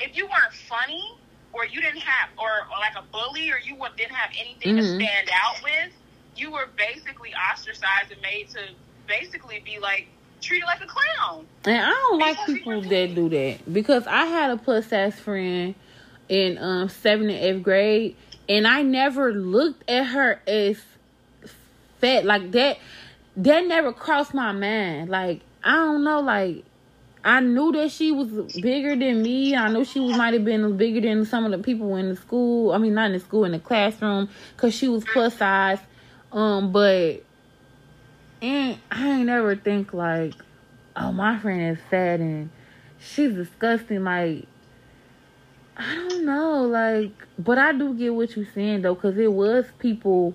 [0.00, 1.16] if you weren't funny,
[1.54, 4.80] or you didn't have, or, or like a bully, or you didn't have anything Mhm.
[4.80, 5.92] to stand out with,
[6.36, 8.60] you were basically ostracized and made to
[9.06, 10.08] basically be like
[10.42, 11.48] treated like a clown.
[11.64, 15.74] And I don't like people that do that because I had a plus size friend
[16.28, 18.16] in um seventh and eighth grade,
[18.48, 20.80] and I never looked at her as
[22.00, 22.78] fat like that.
[23.36, 25.10] That never crossed my mind.
[25.10, 26.64] Like I don't know, like
[27.24, 29.54] I knew that she was bigger than me.
[29.56, 32.16] I knew she was might have been bigger than some of the people in the
[32.16, 32.72] school.
[32.72, 35.78] I mean, not in the school, in the classroom, cause she was plus size.
[36.32, 37.22] Um, but
[38.40, 40.34] and I ain't never think like,
[40.96, 42.50] oh, my friend is fat and
[42.98, 44.04] she's disgusting.
[44.04, 44.46] Like,
[45.78, 49.66] I don't know, like, but I do get what you're saying though, cause it was
[49.78, 50.34] people,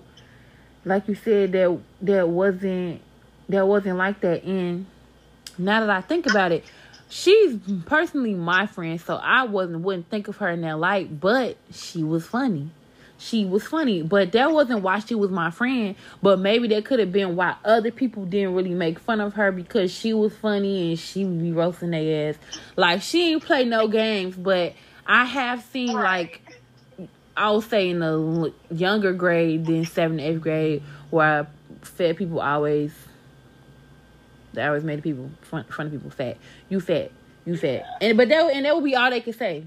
[0.84, 3.02] like you said, that that wasn't
[3.48, 4.44] that wasn't like that.
[4.44, 4.86] And
[5.58, 6.64] now that I think about it,
[7.08, 11.58] she's personally my friend, so I wasn't wouldn't think of her in that light, but
[11.70, 12.70] she was funny
[13.24, 14.02] she was funny.
[14.02, 15.94] But that wasn't why she was my friend.
[16.22, 19.52] But maybe that could have been why other people didn't really make fun of her
[19.52, 22.36] because she was funny and she would be roasting their ass.
[22.76, 24.74] Like she ain't play no games, but
[25.06, 26.40] I have seen like
[27.36, 31.46] I would say in the younger grade than seventh, eighth grade, where
[31.82, 32.92] fat people always
[34.52, 36.36] they always made people front, fun of people fat.
[36.68, 37.10] You fat,
[37.44, 39.64] you fat, and but that and that would be all they could say.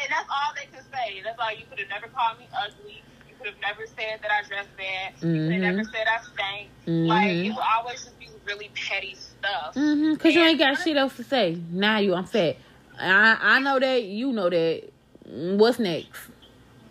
[0.00, 1.22] And that's all they could say.
[1.24, 3.02] That's all you could have never called me ugly.
[3.28, 5.14] You could have never said that I dressed bad.
[5.16, 5.34] Mm-hmm.
[5.34, 6.68] You could have never said I stank.
[6.86, 7.06] Mm-hmm.
[7.06, 9.74] Like it would always just be really petty stuff.
[9.74, 10.14] Mm-hmm.
[10.16, 11.58] Cause and you ain't got shit else to say.
[11.70, 12.56] Now you, I'm fat.
[12.98, 14.04] I I know that.
[14.04, 14.90] You know that.
[15.24, 16.20] What's next?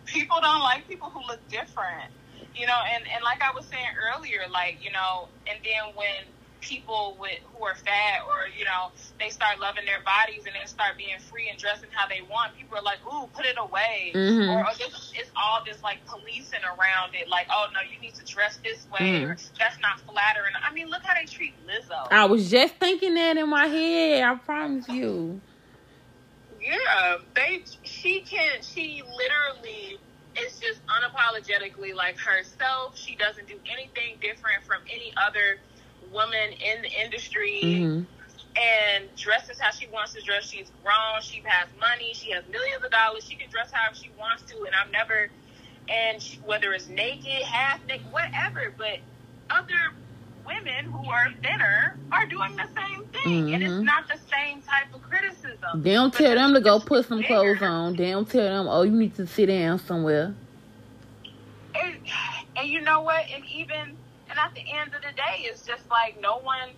[0.06, 2.10] People don't like people who look different.
[2.54, 6.24] You know, and and like I was saying earlier, like you know, and then when
[6.60, 8.90] people with who are fat or you know
[9.20, 12.56] they start loving their bodies and they start being free and dressing how they want
[12.56, 14.50] people are like ooh put it away mm-hmm.
[14.50, 18.14] or, or this, it's all this like policing around it like oh no you need
[18.14, 19.24] to dress this way mm.
[19.24, 23.14] or that's not flattering i mean look how they treat lizzo i was just thinking
[23.14, 25.40] that in my head i promise you
[26.68, 29.98] yeah they she can she literally
[30.36, 35.58] is just unapologetically like herself she doesn't do anything different from any other
[36.12, 38.02] woman in the industry mm-hmm.
[38.56, 40.48] and dresses how she wants to dress.
[40.48, 41.22] She's grown.
[41.22, 42.12] She has money.
[42.14, 43.24] She has millions of dollars.
[43.28, 44.56] She can dress however she wants to.
[44.64, 45.30] And I've never,
[45.88, 48.72] and she, whether it's naked, half naked, whatever.
[48.76, 48.98] But
[49.50, 49.92] other
[50.48, 53.54] women who are thinner are doing the same thing, mm-hmm.
[53.54, 53.84] and it's mm-hmm.
[53.84, 55.82] not the same type of criticism.
[55.82, 57.56] They don't tell them to go put some bigger.
[57.56, 57.96] clothes on.
[57.96, 60.34] They don't tell them, oh, you need to sit down somewhere.
[61.74, 61.96] And,
[62.56, 63.24] and you know what?
[63.32, 63.96] And even
[64.30, 66.70] and at the end of the day, it's just like no one,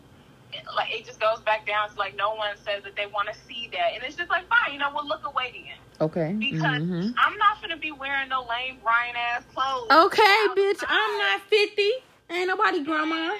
[0.77, 3.35] like it just goes back down to like no one says that they want to
[3.47, 6.07] see that, and it's just like fine, you know, we'll look away then.
[6.07, 6.35] Okay.
[6.39, 7.11] Because mm-hmm.
[7.19, 9.91] I'm not gonna be wearing no Lane Bryant ass clothes.
[9.91, 11.91] Okay, bitch, I'm not fifty.
[12.31, 13.37] Ain't nobody grandma.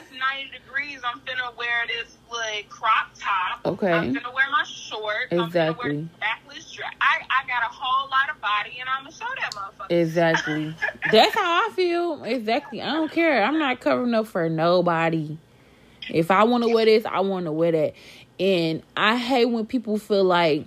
[0.00, 1.00] It's 90 degrees.
[1.04, 3.60] I'm finna wear this like crop top.
[3.64, 3.92] Okay.
[3.92, 5.28] I'm gonna wear my shorts.
[5.30, 5.90] Exactly.
[5.90, 6.92] I'm backless dress.
[7.00, 10.00] I, I got a whole lot of body and I'm gonna show that motherfucker.
[10.00, 10.74] Exactly.
[11.12, 12.24] That's how I feel.
[12.24, 12.82] Exactly.
[12.82, 13.42] I don't care.
[13.42, 15.38] I'm not covering up for nobody.
[16.08, 17.94] If I want to wear this, I want to wear that.
[18.40, 20.66] And I hate when people feel like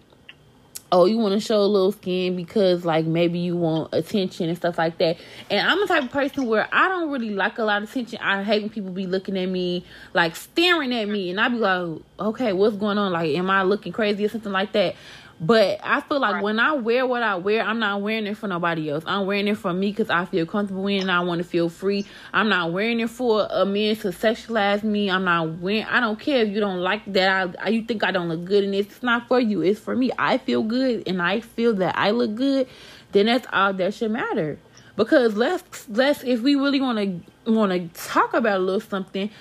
[0.91, 4.58] oh, you want to show a little skin because like maybe you want attention and
[4.58, 5.17] stuff like that.
[5.49, 8.19] And I'm the type of person where I don't really like a lot of attention.
[8.21, 11.58] I hate when people be looking at me, like staring at me, and I be
[11.58, 13.13] like, okay, what's going on?
[13.13, 14.95] Like, am I looking crazy or something like that?
[15.43, 16.43] But I feel like right.
[16.43, 19.04] when I wear what I wear, I'm not wearing it for nobody else.
[19.08, 21.67] I'm wearing it for me because I feel comfortable in and I want to feel
[21.67, 22.06] free.
[22.32, 25.10] I'm not wearing it for a man to sexualize me.
[25.10, 25.86] I'm not wearing.
[25.86, 27.56] I don't care if you don't like that.
[27.60, 28.75] I, you think I don't look good and.
[28.75, 29.62] It's not for you.
[29.62, 30.12] It's for me.
[30.17, 32.67] I feel good and I feel that I look good.
[33.12, 34.60] Then that's all that should matter.
[34.95, 39.32] Because let's let's if we really want to want to talk about a little something.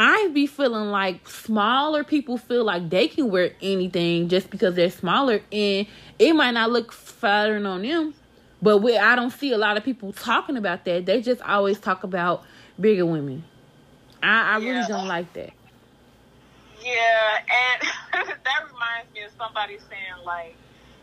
[0.00, 4.92] I be feeling like smaller people feel like they can wear anything just because they're
[4.92, 5.88] smaller, and
[6.20, 8.14] it might not look flattering on them.
[8.62, 11.04] But we, I don't see a lot of people talking about that.
[11.04, 12.44] They just always talk about
[12.78, 13.42] bigger women.
[14.22, 14.70] I, I yeah.
[14.70, 15.50] really don't like that.
[16.80, 17.88] Yeah, and
[18.28, 20.54] that reminds me of somebody saying like,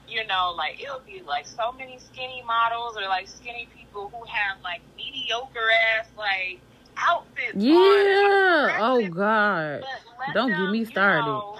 [0.08, 4.24] you know, like it'll be like so many skinny models or like skinny people who
[4.26, 6.62] have like mediocre ass like
[6.98, 7.56] outfits.
[7.56, 8.80] Yeah.
[8.82, 9.84] Oh God.
[10.34, 11.26] Don't them, get me started.
[11.26, 11.60] Know,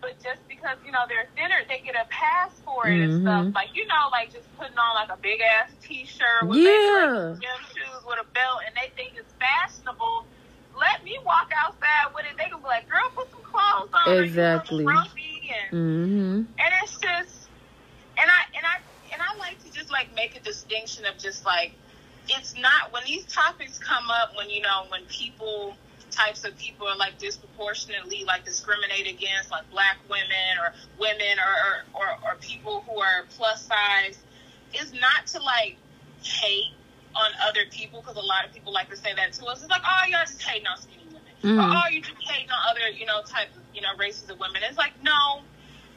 [0.00, 3.12] but just because you know they're thinner, they get a pass for it mm-hmm.
[3.12, 3.54] and stuff.
[3.54, 7.30] Like you know, like just putting on like a big ass T-shirt with yeah.
[7.30, 10.24] like, gym shoes with a belt, and they think it's fashionable.
[10.78, 12.36] Let me walk outside with it.
[12.38, 14.86] They can be like, "Girl, put some clothes on." Exactly.
[14.86, 16.42] And, mm-hmm.
[16.58, 17.48] and it's just,
[18.16, 18.78] and I and I
[19.12, 21.72] and I like to just like make a distinction of just like
[22.38, 25.76] it's not when these topics come up when you know when people
[26.10, 32.00] types of people are like disproportionately like discriminated against, like black women or women or
[32.00, 34.18] or, or, people who are plus size,
[34.80, 35.76] is not to like
[36.22, 36.74] hate
[37.14, 39.60] on other people because a lot of people like to say that to us.
[39.60, 41.58] It's like, oh, y'all just hating on skinny women, mm-hmm.
[41.58, 44.38] or oh, you just hating on other you know type of you know races of
[44.38, 44.62] women.
[44.68, 45.42] It's like no,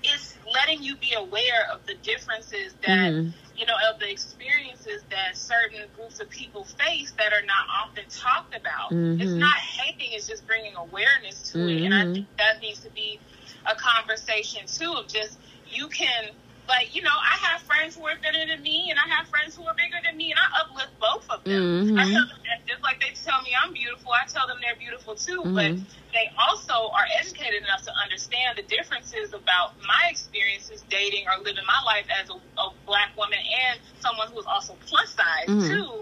[0.04, 3.12] it's letting you be aware of the differences that.
[3.12, 7.68] Mm-hmm you know, of the experiences that certain groups of people face that are not
[7.84, 8.92] often talked about.
[8.92, 9.22] Mm-hmm.
[9.22, 11.70] It's not hating, it's just bringing awareness to mm-hmm.
[11.70, 11.86] it.
[11.86, 12.14] And I mm-hmm.
[12.14, 13.20] think that needs to be
[13.66, 15.38] a conversation too of just
[15.70, 16.30] you can
[16.68, 19.56] like, you know, I have friends who are thinner than me and I have friends
[19.56, 21.88] who are bigger than me and I uplift both of them.
[21.88, 21.98] Mm-hmm.
[21.98, 25.16] I tell them just like they tell me I'm beautiful, I tell them they're beautiful
[25.16, 25.42] too.
[25.42, 25.56] Mm-hmm.
[25.56, 25.76] But
[26.14, 31.64] they also are educated enough to understand the differences about my experiences dating or living
[31.68, 35.68] my life as a, a black woman and someone who is also plus size mm-hmm.
[35.68, 36.02] too.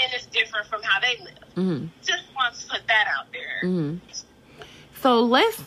[0.00, 1.44] And it's different from how they live.
[1.56, 1.86] Mm-hmm.
[2.04, 3.68] Just want to put that out there.
[3.68, 3.96] Mm-hmm.
[5.02, 5.62] So let's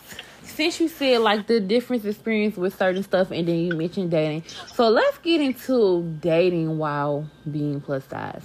[0.62, 4.44] since you said like the difference experience with certain stuff and then you mentioned dating
[4.72, 8.44] so let's get into dating while being plus size.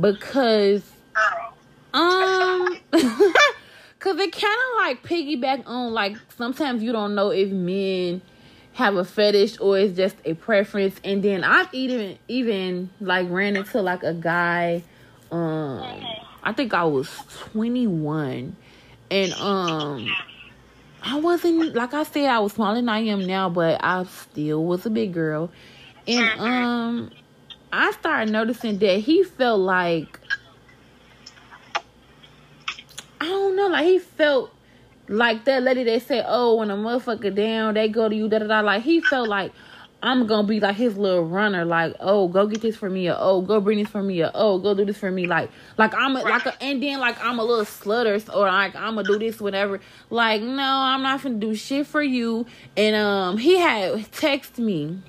[0.00, 0.82] Because
[1.92, 8.22] um because it kind of like piggyback on like sometimes you don't know if men
[8.72, 10.98] have a fetish or it's just a preference.
[11.04, 14.82] And then i've even even like ran into like a guy
[15.30, 15.82] um
[16.42, 17.10] i think i was
[17.52, 18.56] 21
[19.10, 20.10] and um
[21.02, 24.64] I wasn't like I said I was smaller than I am now, but I still
[24.64, 25.50] was a big girl.
[26.06, 27.10] And um
[27.72, 30.20] I started noticing that he felt like
[33.20, 34.52] I don't know, like he felt
[35.08, 38.38] like that lady that said, Oh, when a motherfucker down, they go to you, da
[38.38, 38.60] da da.
[38.60, 39.52] Like he felt like
[40.02, 43.16] I'm gonna be like his little runner, like, oh, go get this for me, or
[43.18, 45.94] oh, go bring this for me, or oh, go do this for me, like, like
[45.94, 49.06] I'm a, like, a, and then like I'm a little slutter, or like I'm gonna
[49.06, 49.80] do this, whatever.
[50.08, 52.46] Like, no, I'm not gonna do shit for you.
[52.76, 55.02] And um, he had text me,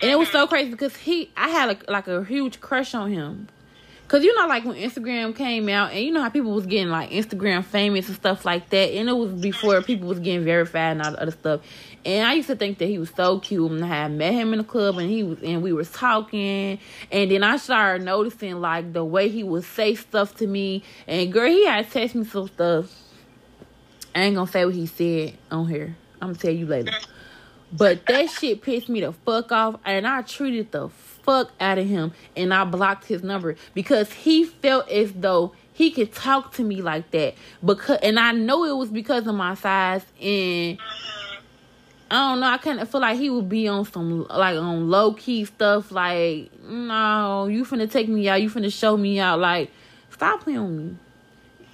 [0.00, 3.10] and it was so crazy because he, I had a, like a huge crush on
[3.10, 3.48] him.
[4.08, 6.90] Cause you know, like when Instagram came out, and you know how people was getting
[6.90, 10.92] like Instagram famous and stuff like that, and it was before people was getting verified
[10.92, 11.60] and all the other stuff.
[12.06, 13.68] And I used to think that he was so cute.
[13.68, 16.78] And I met him in the club and he was and we were talking.
[17.10, 20.84] And then I started noticing like the way he would say stuff to me.
[21.08, 22.92] And girl, he had text me some stuff.
[24.14, 25.96] I ain't gonna say what he said on here.
[26.22, 26.92] I'm gonna tell you later.
[27.72, 30.88] But that shit pissed me the fuck off and I treated the
[31.26, 35.90] fuck out of him and I blocked his number because he felt as though he
[35.90, 39.54] could talk to me like that because and I know it was because of my
[39.54, 40.78] size and
[42.08, 42.46] I don't know.
[42.46, 45.90] I kind of feel like he would be on some like on low key stuff.
[45.90, 48.40] Like, no, you finna take me out.
[48.40, 49.40] You finna show me out.
[49.40, 49.72] Like,
[50.10, 50.96] stop playing with me.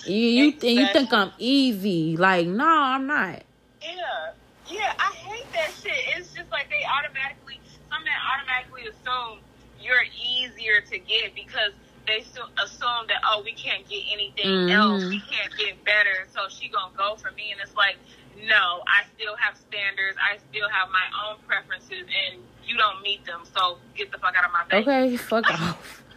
[0.07, 0.73] You you, exactly.
[0.73, 2.17] you think I'm easy?
[2.17, 3.43] Like, no, I'm not.
[3.83, 4.33] Yeah,
[4.69, 4.95] yeah.
[4.99, 5.93] I hate that shit.
[6.17, 7.61] It's just like they automatically,
[7.91, 9.39] some men automatically assume
[9.93, 11.73] you're easier to get because
[12.07, 14.71] they still assume that oh we can't get anything mm-hmm.
[14.71, 17.97] else, we can't get better, so she gonna go for me, and it's like
[18.49, 20.17] no, I still have standards.
[20.19, 23.43] I still have my own preferences, and you don't meet them.
[23.55, 24.87] So get the fuck out of my face.
[24.87, 25.99] Okay, fuck off.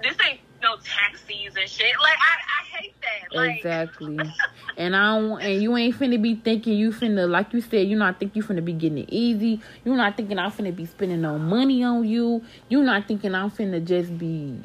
[0.00, 1.94] This ain't no taxis and shit.
[2.00, 3.36] Like I, I hate that.
[3.36, 4.18] Like, exactly.
[4.76, 5.40] and I don't.
[5.40, 8.42] And you ain't finna be thinking you finna, like you said, you not think you
[8.42, 9.60] finna be getting it easy.
[9.84, 12.44] You not thinking I'm finna be spending no money on you.
[12.68, 14.58] You not thinking I'm finna just be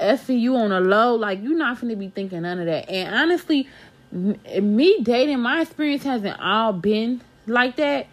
[0.00, 1.14] effing you on a low.
[1.14, 2.88] Like you not finna be thinking none of that.
[2.88, 3.68] And honestly,
[4.12, 8.06] me dating, my experience hasn't all been like that,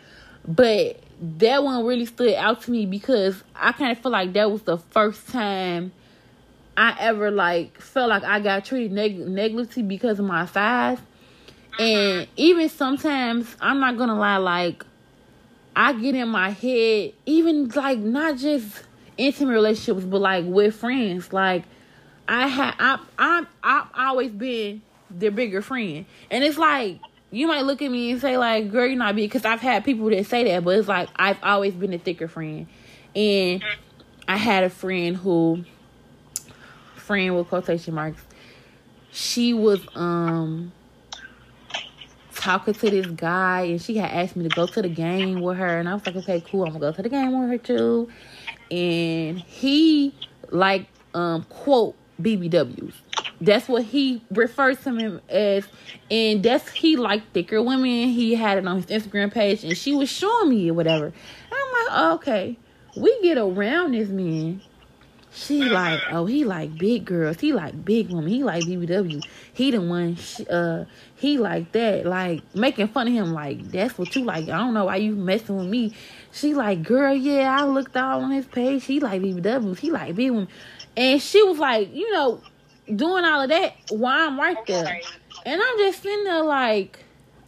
[0.48, 4.52] but that one really stood out to me because I kind of feel like that
[4.52, 5.92] was the first time
[6.78, 11.00] I ever like felt like I got treated neg- negatively because of my size.
[11.78, 12.32] And uh-huh.
[12.36, 14.86] even sometimes, I'm not gonna lie, like
[15.76, 18.84] I get in my head, even like not just
[19.18, 21.34] intimate relationships, but like with friends.
[21.34, 21.64] Like
[22.28, 26.06] I had, I, I, I've always been their bigger friend.
[26.32, 27.00] And it's like
[27.32, 29.84] you might look at me and say like, "Girl, you're not big," because I've had
[29.84, 32.68] people that say that, but it's like I've always been a thicker friend,
[33.14, 33.76] and mm.
[34.28, 35.66] I had a friend who,
[37.06, 38.22] friend with quotation marks,
[39.12, 40.72] she was um
[42.34, 45.58] talking to this guy, and she had asked me to go to the game with
[45.58, 47.58] her, and I was like, "Okay, cool, I'm gonna go to the game with her
[47.58, 48.10] too,"
[48.70, 50.14] and he
[50.52, 52.94] like um quote BBWs.
[53.42, 55.68] That's what he refers to him as,
[56.10, 58.10] and that's he liked thicker women.
[58.10, 61.06] He had it on his Instagram page, and she was showing me or whatever.
[61.06, 61.14] And
[61.52, 62.58] I'm like, oh, okay,
[62.96, 64.62] we get around this man.
[65.36, 67.42] She like, oh, he like big girls.
[67.42, 68.30] He like big women.
[68.30, 69.22] He like BBW.
[69.54, 70.18] He the one.
[70.50, 70.86] Uh,
[71.18, 72.06] he like that.
[72.06, 73.34] Like making fun of him.
[73.34, 74.46] Like that's what you like.
[74.46, 75.94] I don't know why you messing with me.
[76.32, 78.86] She like, girl, yeah, I looked all on his page.
[78.86, 79.78] He like BBWs.
[79.78, 80.48] He like big women.
[80.96, 82.42] And she was like, you know,
[82.96, 85.02] doing all of that while I'm right there.
[85.46, 86.98] And I'm just sitting there like,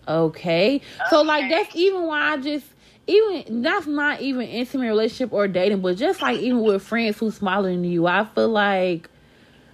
[0.05, 0.81] okay.
[1.09, 2.65] So like that's even why I just
[3.07, 7.35] even that's not even intimate relationship or dating, but just like even with friends who's
[7.35, 9.09] smaller than you, I feel like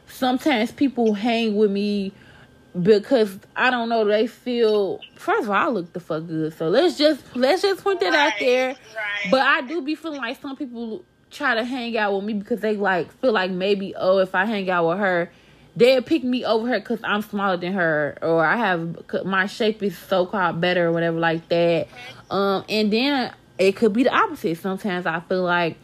[0.08, 2.14] sometimes people hang with me
[2.80, 6.56] because I don't know they feel first of all I look the fuck good.
[6.58, 8.68] So let's just let's just point that right, out there.
[8.70, 9.32] Right.
[9.32, 12.62] But I do be feeling like some people try to hang out with me because
[12.62, 15.32] they like feel like maybe oh if I hang out with her
[15.76, 19.82] they'll pick me over her because I'm smaller than her or I have my shape
[19.82, 21.88] is so called better or whatever like that.
[22.30, 24.58] Um, and then it could be the opposite.
[24.58, 25.78] Sometimes I feel like,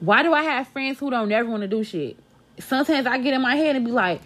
[0.00, 2.16] why do I have friends who don't ever want to do shit?
[2.60, 4.20] Sometimes I get in my head and be like,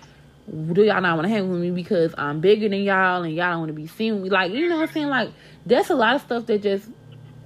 [0.73, 3.53] do y'all not want to hang with me because I'm bigger than y'all and y'all
[3.53, 4.31] don't want to be seen with me?
[4.31, 5.09] Like, you know what I'm saying?
[5.09, 5.31] Like,
[5.65, 6.89] that's a lot of stuff that just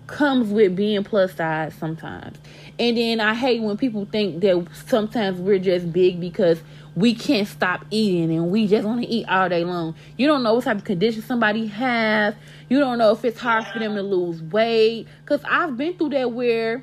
[0.07, 2.39] comes with being plus size sometimes.
[2.79, 6.61] And then I hate when people think that sometimes we're just big because
[6.97, 9.94] we can't stop eating and we just want to eat all day long.
[10.16, 12.34] You don't know what type of condition somebody has.
[12.70, 15.07] You don't know if it's hard for them to lose weight.
[15.26, 16.82] Cause I've been through that where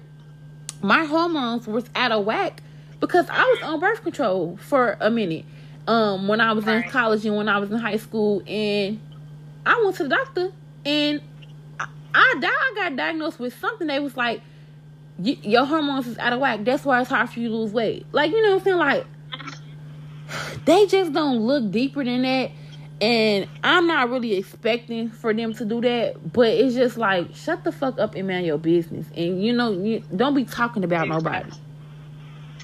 [0.83, 2.61] my hormones was out of whack
[2.99, 5.45] because I was on birth control for a minute.
[5.87, 9.01] Um, when I was in college and when I was in high school, and
[9.65, 10.51] I went to the doctor
[10.85, 11.21] and
[11.79, 13.87] I, I, I got diagnosed with something.
[13.87, 14.41] They was like,
[15.19, 16.63] your hormones is out of whack.
[16.63, 18.05] That's why it's hard for you to lose weight.
[18.11, 18.77] Like you know what I'm saying?
[18.77, 19.07] Like
[20.65, 22.51] they just don't look deeper than that.
[23.01, 27.63] And I'm not really expecting for them to do that, but it's just like shut
[27.63, 31.09] the fuck up and man your business, and you know you don't be talking about
[31.09, 31.51] nobody.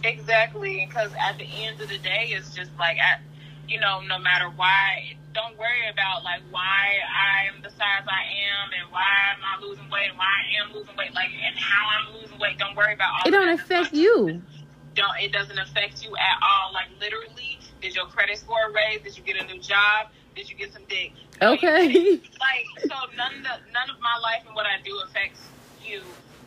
[0.04, 3.20] Exactly, because at the end of the day, it's just like at
[3.68, 8.24] you know no matter why, don't worry about like why I am the size I
[8.32, 9.04] am and why
[9.34, 12.40] I'm not losing weight and why I am losing weight, like and how I'm losing
[12.40, 12.58] weight.
[12.58, 13.28] Don't worry about all.
[13.28, 14.42] It don't affect you.
[15.00, 16.74] Don't it doesn't affect you at all.
[16.74, 19.02] Like literally did your credit score raise?
[19.02, 20.10] Did you get a new job?
[20.36, 21.14] Did you get some dick?
[21.42, 22.20] okay.
[22.20, 25.40] like so, none of the, none of my life and what I do affects
[25.86, 26.02] you.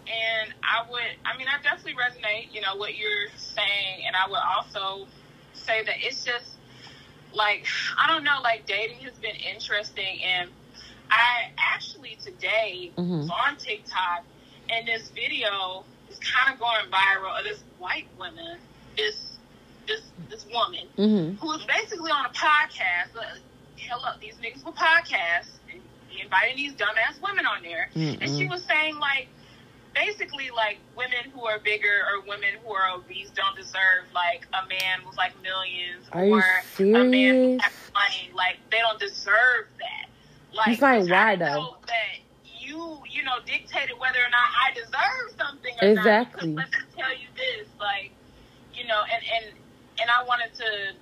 [0.04, 2.52] And I would, I mean, I definitely resonate.
[2.52, 5.06] You know what you're saying, and I would also
[5.54, 6.52] say that it's just
[7.32, 7.64] like
[7.98, 10.50] I don't know, like dating has been interesting, and
[11.10, 13.30] I actually today mm-hmm.
[13.30, 14.24] on TikTok,
[14.68, 15.84] and this video
[16.22, 18.58] kind of going viral of this white woman,
[18.96, 19.38] this
[19.86, 21.36] this this woman mm-hmm.
[21.36, 23.16] who was basically on a podcast.
[23.16, 23.36] Uh,
[23.78, 28.18] hell up, these niggas were podcasts, and he invited these dumbass women on there, mm
[28.20, 29.28] and she was saying like
[29.94, 34.66] basically like women who are bigger or women who are obese don't deserve like a
[34.68, 36.42] man with like millions are or
[36.78, 38.30] a man who has money.
[38.34, 40.08] Like they don't deserve that.
[40.54, 41.76] Like, it's like why though?
[41.86, 42.21] That
[42.72, 46.52] you you know dictated whether or not I deserve something or exactly.
[46.52, 46.64] not.
[46.64, 48.12] Let me tell you this, like
[48.74, 49.54] you know, and and
[50.00, 50.96] and I wanted to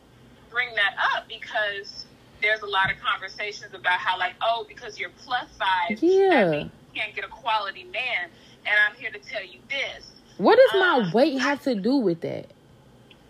[0.50, 2.06] bring that up because
[2.42, 6.70] there's a lot of conversations about how like oh because you're plus size yeah you
[6.94, 8.30] can't get a quality man
[8.66, 10.10] and I'm here to tell you this.
[10.38, 12.46] What does um, my weight have to do with that?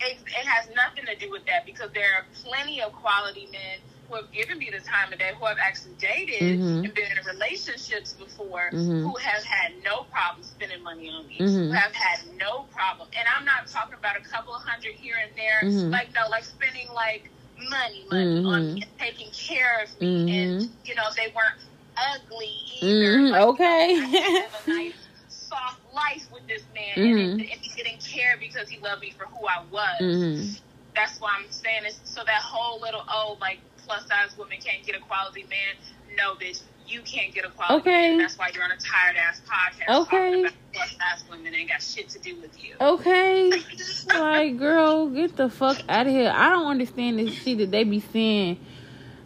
[0.01, 3.79] It, it has nothing to do with that because there are plenty of quality men
[4.11, 6.85] who have given me the time of day, who have actually dated mm-hmm.
[6.85, 9.07] and been in relationships before, mm-hmm.
[9.07, 11.47] who have had no problem spending money on me, mm-hmm.
[11.47, 13.09] who have had no problem.
[13.17, 15.91] And I'm not talking about a couple of hundred here and there, mm-hmm.
[15.91, 17.31] like no, like spending like
[17.71, 20.73] money, money on me and taking care of me, and mm-hmm.
[20.85, 21.61] you know they weren't
[21.97, 23.19] ugly either.
[23.19, 23.33] Mm-hmm.
[23.33, 24.47] Like, okay.
[24.67, 24.95] nice,
[25.29, 29.27] soft life with this man, and, and he didn't care because he loved me for
[29.27, 30.61] who I was
[30.95, 32.01] that's why I'm saying this.
[32.05, 33.59] So that whole little oh like
[33.91, 36.17] plus size women can't get a quality man.
[36.17, 38.09] No, bitch, you can't get a quality okay.
[38.11, 38.19] man.
[38.19, 40.19] That's why you're on a tired ass podcast okay.
[40.19, 42.75] talking about plus size women ain't got shit to do with you.
[42.81, 43.51] Okay.
[44.09, 46.33] like, girl, get the fuck out of here.
[46.33, 48.61] I don't understand this shit that they be saying.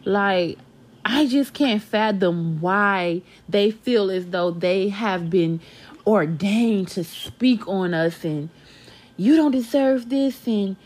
[0.07, 0.59] Like,
[1.05, 5.61] I just can't fathom why they feel as though they have been
[6.07, 8.49] ordained to speak on us and
[9.19, 10.77] you don't deserve this and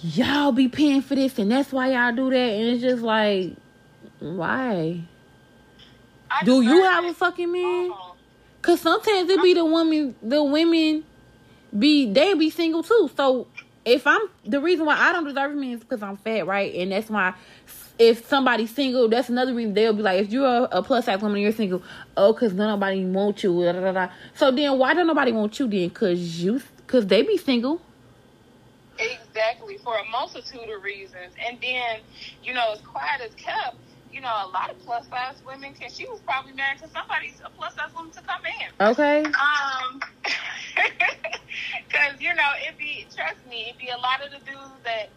[0.00, 2.36] y'all be paying for this and that's why y'all do that.
[2.36, 3.54] And it's just like
[4.20, 5.00] why?
[6.30, 7.90] I do you have a fucking man?
[7.90, 8.14] Uh-huh.
[8.60, 11.04] because sometimes it be the women the women
[11.76, 13.10] be they be single too.
[13.16, 13.48] So
[13.84, 16.72] if i'm the reason why i don't deserve a man is because i'm fat right?
[16.74, 17.34] And that's why
[17.98, 21.20] if somebody's single that's another reason they'll be like if you're a, a plus size
[21.20, 21.82] woman and you're single.
[22.16, 24.08] Oh because nobody wants you da, da, da.
[24.34, 25.88] so then why don't nobody want you then?
[25.88, 27.80] Because you because they be single
[29.32, 31.32] Exactly, for a multitude of reasons.
[31.48, 32.04] And then,
[32.44, 33.80] you know, as quiet as kept,
[34.12, 37.32] you know, a lot of plus size women, cause she was probably married to somebody,
[37.40, 38.68] a plus size woman to come in.
[38.92, 39.24] Okay.
[39.24, 40.04] Um,
[41.96, 45.16] cause you know, it'd be trust me, it'd be a lot of the dudes that,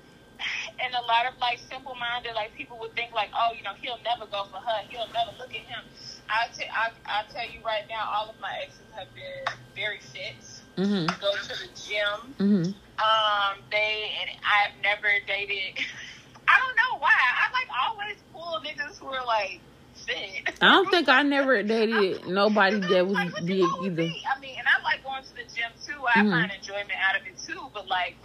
[0.80, 3.76] and a lot of like simple minded like people would think like, oh, you know,
[3.84, 5.84] he'll never go for her, he'll never look at him.
[6.32, 9.44] I t- I I tell you right now, all of my exes have been
[9.76, 10.40] very fit.
[10.80, 11.12] Mm-hmm.
[11.20, 12.32] Go to the gym.
[12.40, 12.85] Mm-hmm.
[12.98, 15.84] Um, they and I've never dated.
[16.48, 17.12] I don't know why.
[17.12, 19.60] I like always pull niggas who are like
[19.96, 20.54] fit.
[20.62, 24.02] I don't think I never dated nobody that was like, big you want with either.
[24.04, 24.24] me?
[24.36, 26.06] I mean, and I like going to the gym too.
[26.08, 26.32] I Mhm.
[26.32, 27.68] find enjoyment out of it too.
[27.74, 28.16] But like,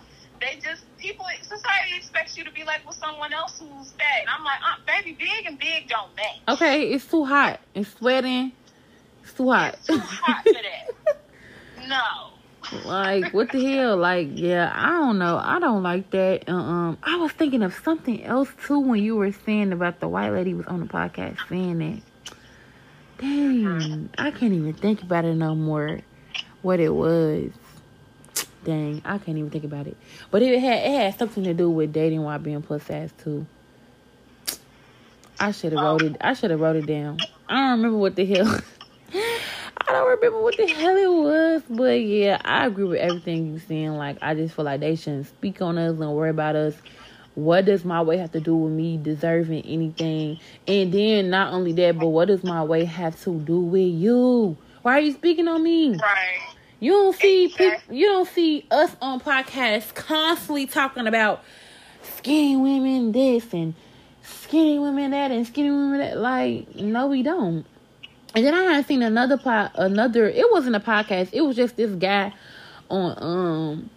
[0.41, 4.29] they just people society expects you to be like with someone else who's fat, and
[4.29, 6.39] I'm like, uh, baby, big and big don't match.
[6.49, 7.59] Okay, it's too hot.
[7.75, 8.53] It's sweating.
[9.25, 9.75] It's too hot.
[9.75, 11.17] It's too hot for that.
[11.89, 12.30] No.
[12.85, 13.97] Like what the hell?
[13.97, 15.39] Like yeah, I don't know.
[15.43, 16.49] I don't like that.
[16.49, 20.09] Uh, Um, I was thinking of something else too when you were saying about the
[20.09, 22.03] white lady was on the podcast saying that.
[23.19, 26.01] Dang, I can't even think about it no more.
[26.63, 27.51] What it was.
[28.65, 29.97] Dang, I can't even think about it.
[30.31, 33.47] But it had it had something to do with dating while being plus size too.
[35.39, 36.17] I should have wrote it.
[36.21, 37.19] I should have wrote it down.
[37.49, 38.61] I don't remember what the hell.
[39.91, 43.59] I don't remember what the hell it was, but yeah, I agree with everything you're
[43.59, 43.91] saying.
[43.97, 46.75] Like, I just feel like they shouldn't speak on us and worry about us.
[47.35, 50.39] What does my way have to do with me deserving anything?
[50.69, 54.57] And then not only that, but what does my way have to do with you?
[54.83, 55.97] Why are you speaking on me?
[55.97, 56.39] Right.
[56.79, 57.79] You don't see Exactly.
[57.79, 57.97] people.
[57.97, 61.43] You don't see us on podcasts constantly talking about
[62.03, 63.75] skinny women this and
[64.23, 66.17] skinny women that and skinny women that.
[66.17, 67.67] Like, no, we don't.
[68.35, 70.29] And then I had seen another pod, another.
[70.29, 71.31] It wasn't a podcast.
[71.33, 72.33] It was just this guy
[72.89, 73.91] on um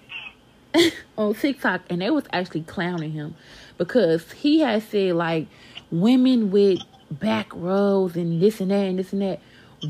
[1.17, 3.35] on TikTok, and they was actually clowning him
[3.77, 5.47] because he had said like
[5.91, 6.79] women with
[7.11, 9.39] back rows and this and that and this and that.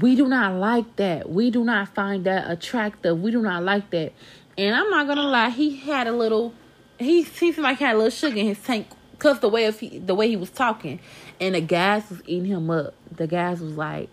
[0.01, 1.29] We do not like that.
[1.29, 3.21] We do not find that attractive.
[3.21, 4.11] We do not like that.
[4.57, 6.53] And I'm not gonna lie, he had a little.
[6.99, 9.79] He seems like he had a little sugar in his tank because the way of
[9.79, 10.99] he, the way he was talking,
[11.39, 12.93] and the guys was eating him up.
[13.11, 14.09] The guys was like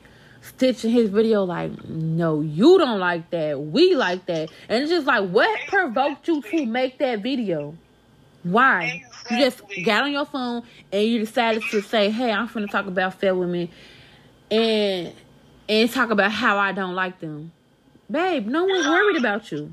[0.56, 3.60] stitching his video like, no, you don't like that.
[3.60, 4.50] We like that.
[4.68, 7.74] And it's just like, what provoked you to make that video?
[8.42, 9.02] Why?
[9.30, 12.72] You just got on your phone and you decided to say, hey, I'm going to
[12.72, 13.68] talk about fat women
[14.50, 15.12] and
[15.68, 17.52] and talk about how I don't like them.
[18.10, 19.72] Babe, no one's worried about you.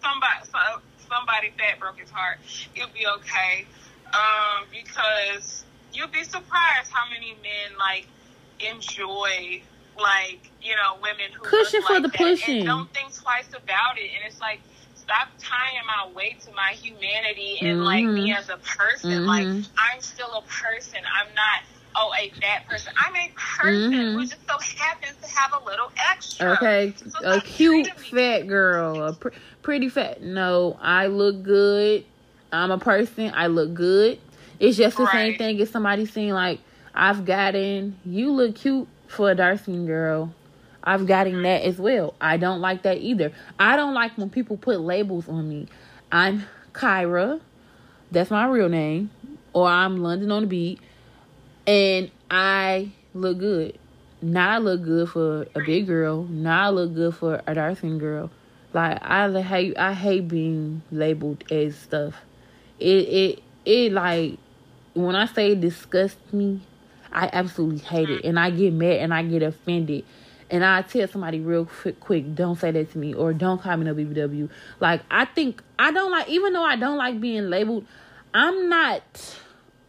[0.00, 2.38] somebody so, somebody fat broke his heart.
[2.74, 3.66] You'll be okay.
[4.06, 8.06] Um, because you'll be surprised how many men like
[8.60, 9.62] enjoy
[9.98, 12.58] like, you know, women who Cushion for like the pushing.
[12.58, 14.60] and don't think twice about it and it's like
[14.94, 18.36] stop tying my weight to my humanity and like me Mhm.
[18.38, 19.10] as a person.
[19.10, 19.26] Mhm.
[19.26, 19.46] Like
[19.78, 21.00] I'm still a person.
[21.04, 21.62] I'm not
[21.96, 22.92] oh a fat person.
[23.04, 24.14] I'm a person Mhm.
[24.14, 26.52] who just so happens to have a little extra.
[26.52, 29.28] Okay, So a cute fat girl, a pr-
[29.62, 30.22] pretty fat.
[30.22, 32.04] No, I look good.
[32.52, 33.32] I'm a person.
[33.34, 34.18] I look good.
[34.60, 36.60] It's just the same thing as somebody saying like,
[36.94, 40.32] "I've gotten you look cute for a dark skin girl."
[40.88, 42.14] I've gotten that as well.
[42.18, 43.32] I don't like that either.
[43.58, 45.66] I don't like when people put labels on me.
[46.10, 47.40] I'm Kira.
[48.10, 49.10] That's my real name.
[49.52, 50.80] Or I'm London on the beat.
[51.66, 53.78] And I look good.
[54.22, 56.24] Not I look good for a big girl.
[56.24, 58.30] Not I look good for a dark girl.
[58.72, 62.14] Like I hate I hate being labeled as stuff.
[62.78, 64.38] It it it like
[64.94, 66.62] when I say it disgusts me,
[67.12, 70.04] I absolutely hate it, and I get mad and I get offended,
[70.50, 73.76] and I tell somebody real quick, quick, don't say that to me or don't call
[73.76, 74.48] me no BBW.
[74.80, 77.86] Like I think I don't like, even though I don't like being labeled,
[78.34, 79.02] I'm not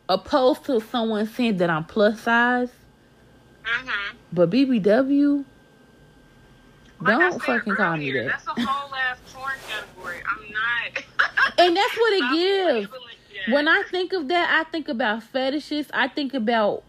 [0.07, 2.71] opposed to someone saying that I'm plus size,
[3.63, 3.91] Mhm.
[4.33, 5.45] but BBW,
[7.01, 8.25] Like don't fucking call me that.
[8.27, 10.21] That's a whole ass porn category.
[10.27, 11.03] I'm not.
[11.57, 12.89] And that's what it gives.
[13.53, 15.87] When I think of that, I think about fetishes.
[15.93, 16.83] I think about.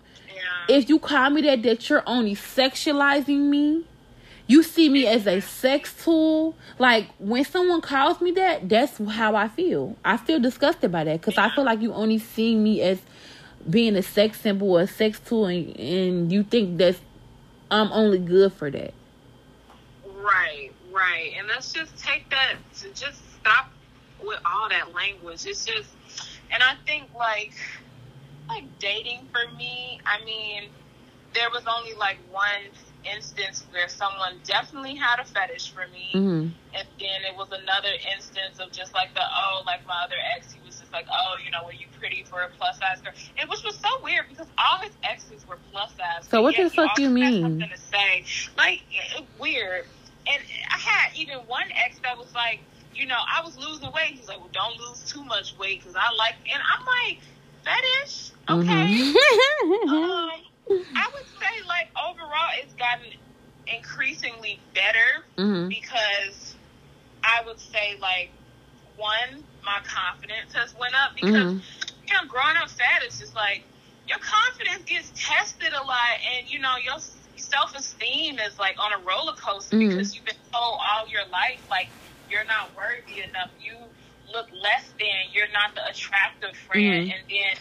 [0.70, 3.84] If you call me that, that you're only sexualizing me.
[4.46, 6.56] You see me as a sex tool.
[6.78, 9.96] Like when someone calls me that, that's how I feel.
[10.04, 13.00] I feel disgusted by that because I feel like you only see me as
[13.68, 16.98] being a sex symbol or a sex tool, and, and you think that's
[17.70, 18.92] I'm only good for that.
[20.16, 21.32] Right, right.
[21.38, 22.56] And let's just take that
[22.94, 23.70] just stop
[24.24, 25.46] with all that language.
[25.46, 25.90] It's just
[26.52, 27.52] and I think like
[28.50, 30.68] like dating for me, I mean,
[31.34, 32.66] there was only like one
[33.04, 36.48] instance where someone definitely had a fetish for me, Mm-hmm.
[36.76, 40.52] and then it was another instance of just like the oh, like my other ex,
[40.52, 43.12] he was just like, oh, you know, were you pretty for a plus size girl?
[43.40, 46.28] It which was so weird because all his exes were plus size.
[46.28, 47.42] So what the he fuck you mean?
[47.42, 48.24] Something to say,
[48.56, 49.86] like it, weird.
[50.26, 52.60] And I had even one ex that was like,
[52.94, 54.14] you know, I was losing weight.
[54.14, 56.34] He's like, well, don't lose too much weight because I like.
[56.52, 57.20] And I'm like,
[57.64, 58.86] fetish, okay.
[58.86, 59.16] Mm-hmm.
[59.90, 60.30] Um,
[60.70, 63.06] I would say, like, overall, it's gotten
[63.66, 65.68] increasingly better mm-hmm.
[65.68, 66.56] because
[67.24, 68.32] I would say, like,
[68.96, 71.62] one, my confidence has went up because, Mhm.
[72.06, 73.64] you know, growing up fat is just like,
[74.06, 76.98] your confidence gets tested a lot and, you know, your
[77.36, 79.88] self-esteem is, like, on a roller coaster Mhm.
[79.90, 81.90] because you've been told all your life, like,
[82.28, 83.50] you're not worthy enough.
[83.58, 83.76] You
[84.32, 85.30] look less than.
[85.32, 87.08] You're not the attractive friend.
[87.08, 87.14] Mhm.
[87.14, 87.56] And then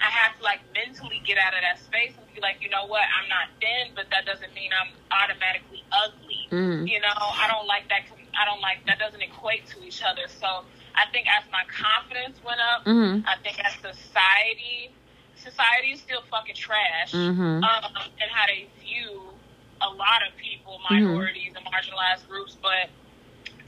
[0.00, 2.86] I have to like mentally get out of that space and be like, you know
[2.86, 3.02] what?
[3.02, 6.46] I'm not thin, but that doesn't mean I'm automatically ugly.
[6.50, 6.86] Mm-hmm.
[6.86, 8.06] You know, I don't like that.
[8.38, 8.98] I don't like that.
[8.98, 10.28] Doesn't equate to each other.
[10.28, 10.62] So
[10.94, 13.26] I think as my confidence went up, Mm-hmm.
[13.26, 14.94] I think as society,
[15.36, 17.12] society is still fucking trash.
[17.12, 17.62] Mm-hmm.
[17.66, 17.92] Um,
[18.22, 19.34] and how they view
[19.80, 20.90] a lot of people, Mhm.
[20.90, 22.90] minorities and marginalized groups, but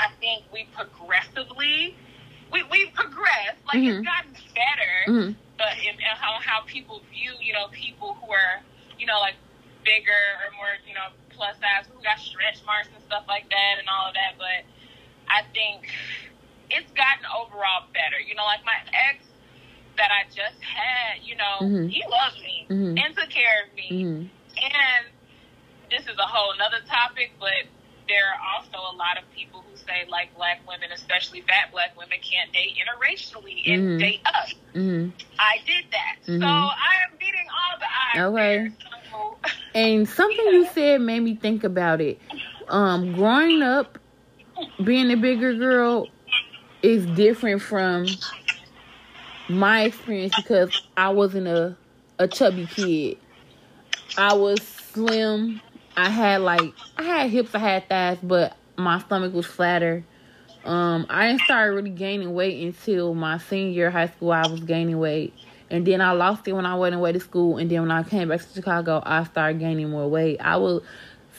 [0.00, 1.96] I think we progressively,
[2.53, 3.61] we we progressed.
[3.66, 3.98] Like Mhm.
[4.01, 5.32] it's gotten better, Mm-hmm.
[5.59, 8.61] but in, in how how people view, you know, people who are,
[8.98, 9.34] you know, like
[9.84, 13.74] bigger or more, you know, plus size, who got stretch marks and stuff like that,
[13.78, 14.34] and all of that.
[14.38, 14.64] But
[15.28, 15.88] I think
[16.70, 18.18] it's gotten overall better.
[18.20, 18.78] You know, like my
[19.11, 19.24] ex
[19.96, 21.90] that I just had, you know, Mhm.
[21.90, 23.05] he loved me Mhm.
[23.05, 23.90] and took care of me.
[23.90, 24.26] Mm-hmm.
[24.64, 25.05] And
[25.90, 27.66] this is a whole nother topic, but
[28.11, 31.96] there are also a lot of people who say like black women, especially fat black
[31.96, 33.98] women, can't date interracially and Mhm.
[34.00, 34.48] date up.
[34.74, 35.11] Mm-hmm.
[35.38, 36.16] I did that.
[36.26, 36.40] Mhm.
[36.40, 38.34] So I am beating all the odds.
[38.34, 38.56] Okay.
[38.58, 38.72] there.
[39.12, 39.38] So,
[39.74, 42.20] And something you said made me think about it.
[42.68, 43.98] Um, growing up,
[44.82, 46.08] being a bigger girl
[46.82, 48.18] is different from
[49.48, 51.76] my experience because I wasn't a
[52.18, 53.18] a chubby kid.
[54.16, 55.61] I was slim.
[55.97, 60.05] I had like I had hips, I had thighs, but my stomach was flatter.
[60.64, 64.32] Um, I didn't start really gaining weight until my senior year of high school.
[64.32, 65.32] I was gaining weight,
[65.70, 67.57] and then I lost it when I went away to school.
[67.59, 70.38] And then when I came back to Chicago, I started gaining more weight.
[70.41, 70.82] I would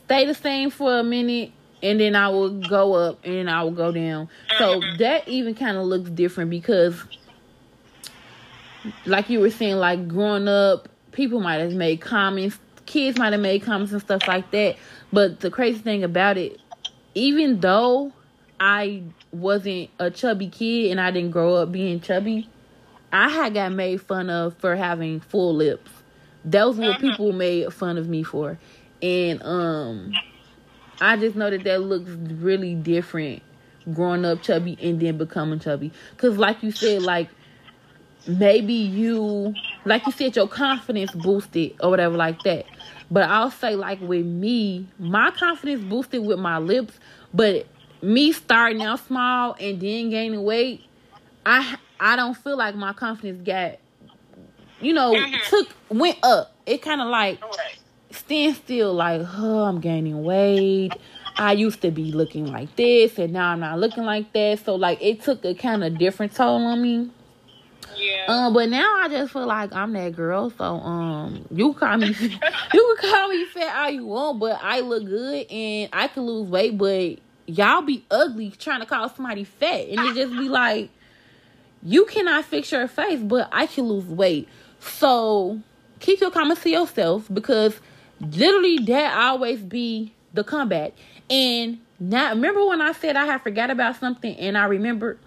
[0.06, 1.52] stay the same for a minute,
[1.84, 4.28] and then I would go up, and then I would go down.
[4.58, 7.04] So that even kind of looks different because,
[9.06, 12.58] like you were saying, like growing up, people might have made comments,
[12.92, 14.76] kids might have made comments and stuff like that.
[15.14, 16.60] But the crazy thing about it,
[17.16, 18.12] even though
[18.60, 22.50] I wasn't a chubby kid and I didn't grow up being chubby,
[23.14, 25.90] I had got made fun of for having full lips.
[26.46, 28.58] That was what people made fun of me for.
[29.02, 30.14] And um
[31.00, 33.42] I just know that that looks really different
[33.94, 35.92] growing up chubby and then becoming chubby.
[36.18, 37.30] Cause like you said, like
[38.28, 42.66] maybe you like you said your confidence boosted or whatever like that.
[43.12, 46.98] But I'll say like with me, my confidence boosted with my lips,
[47.34, 47.68] but
[48.02, 50.82] me starting out small and then gaining weight,
[51.46, 53.78] I I don't feel like my confidence got
[54.82, 55.50] you know, Mhm.
[55.50, 56.56] took went up.
[56.66, 57.40] It kind of like
[58.12, 60.94] stand still like, oh, I'm gaining weight.
[61.38, 64.64] I used to be looking like this and now I'm not looking like that.
[64.66, 67.10] So like it took a kind of different toll on me.
[68.02, 68.26] Yeah.
[68.28, 70.50] Um, but now I just feel like I'm that girl.
[70.50, 72.08] So um, you call me,
[72.74, 76.24] you can call me fat all you want, but I look good and I can
[76.24, 76.78] lose weight.
[76.78, 80.90] But y'all be ugly trying to call somebody fat, and it just be like,
[81.84, 84.48] you cannot fix your face, but I can lose weight.
[84.80, 85.60] So
[86.00, 87.80] keep your comments to yourself because
[88.20, 90.94] literally that always be the comeback.
[91.30, 95.20] And now remember when I said I had forgot about something and I remembered.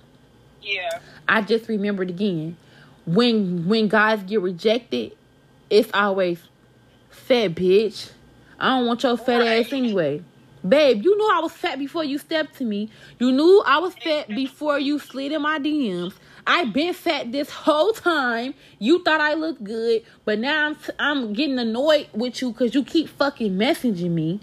[0.62, 0.98] yeah.
[1.26, 2.56] I just remembered again.
[3.06, 5.16] When when guys get rejected,
[5.70, 6.38] it's always
[7.10, 8.10] fat bitch.
[8.58, 10.22] I don't want your fat ass anyway.
[10.66, 12.88] Babe, you knew I was fat before you stepped to me.
[13.18, 16.14] You knew I was fat before you slid in my DMs.
[16.46, 18.54] I've been fat this whole time.
[18.78, 22.82] You thought I looked good, but now I'm I'm getting annoyed with you because you
[22.82, 24.40] keep fucking messaging me,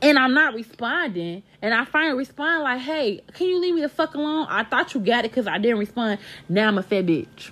[0.00, 1.42] and I'm not responding.
[1.60, 4.46] And I finally respond like, "Hey, can you leave me the fuck alone?
[4.48, 6.20] I thought you got it because I didn't respond.
[6.48, 7.50] Now I'm a fat bitch.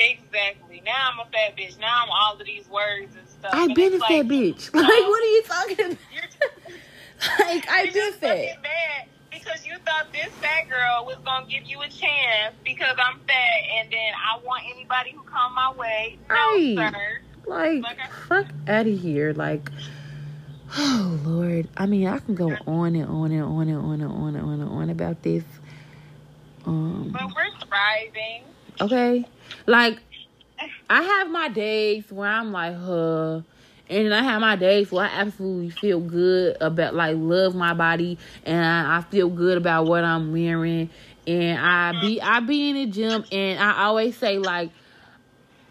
[0.00, 0.82] Exactly.
[0.84, 1.78] Now I'm a fat bitch.
[1.78, 3.50] Now I'm all of these words and stuff.
[3.52, 4.74] I've been a it's fat like, bitch.
[4.74, 5.98] Like, what are you talking about?
[7.38, 8.62] Like, I've been just fat.
[8.62, 13.18] mad because you thought this fat girl was gonna give you a chance because I'm
[13.26, 16.18] fat, and then I want anybody who come my way.
[16.30, 16.74] No, Right.
[16.78, 17.20] sir.
[17.46, 17.84] Like,
[18.26, 19.34] fuck out of here.
[19.34, 19.70] Like,
[20.78, 21.68] oh Lord.
[21.76, 24.44] I mean, I can go on and on and on and on and on and
[24.46, 25.44] on and on about this.
[26.64, 28.44] Um, but we're thriving.
[28.80, 29.26] Okay,
[29.66, 29.98] like
[30.88, 33.40] I have my days where I'm like, huh.
[33.88, 37.74] And then I have my days where I absolutely feel good about like love my
[37.74, 40.90] body and I, I feel good about what I'm wearing
[41.26, 44.70] and I be I be in the gym and I always say like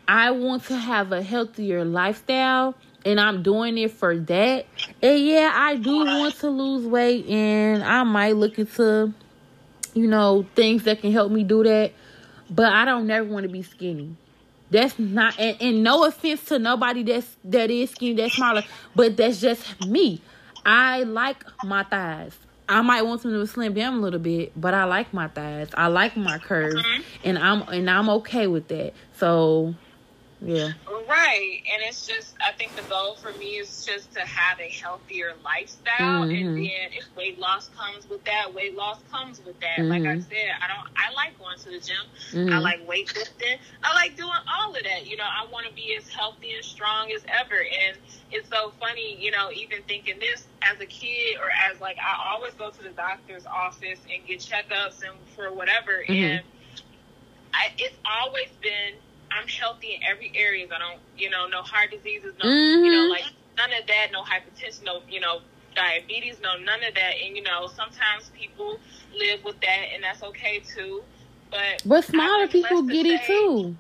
[0.08, 2.76] I want to have a healthier lifestyle
[3.06, 4.66] and I'm doing it for that.
[5.02, 9.14] And yeah, I do want to lose weight and I might look into
[9.94, 11.92] you know things that can help me do that.
[12.50, 14.16] But I don't never want to be skinny.
[14.72, 18.64] That's not and, and no offense to nobody that's that is skinny, that's smaller,
[18.96, 20.22] but that's just me.
[20.66, 22.38] I like my thighs.
[22.68, 25.70] I might want them to slim down a little bit, but I like my thighs.
[25.74, 27.02] I like my curves, mm-hmm.
[27.24, 28.94] and I'm and I'm okay with that.
[29.18, 29.74] So
[30.42, 30.72] yeah.
[31.08, 31.62] Right.
[31.74, 35.34] And it's just, I think the goal for me is just to have a healthier
[35.44, 36.24] lifestyle.
[36.24, 36.48] Mm-hmm.
[36.48, 39.80] And then if weight loss comes with that, weight loss comes with that.
[39.80, 39.90] Mm-hmm.
[39.90, 40.22] Like I mm-hmm.
[40.22, 42.06] said, I don't, I like going to the gym.
[42.32, 42.54] Mm-hmm.
[42.54, 43.58] I like weightlifting.
[43.84, 45.08] I like doing all of that.
[45.08, 47.60] You know, I want to be as healthy and strong as ever.
[47.60, 47.98] And
[48.32, 52.32] it's so funny, you know, even thinking this as a kid or as like, I
[52.34, 56.04] always go to the doctor's office and get checkups and for whatever.
[56.08, 56.14] Mm-hmm.
[56.14, 56.44] And
[57.54, 58.94] I, it's always been,
[59.32, 60.66] I'm healthy in every area.
[60.66, 62.86] I don't, you know, no heart diseases, no, mm-hmm.
[62.86, 63.26] you know, like
[63.58, 65.42] none of that, no hypertension, no, you know,
[65.76, 67.14] diabetes, no, none of that.
[67.24, 68.80] And you know, sometimes people
[69.16, 71.04] live with that, and that's okay too.
[71.52, 73.76] But but smaller people get say, it too.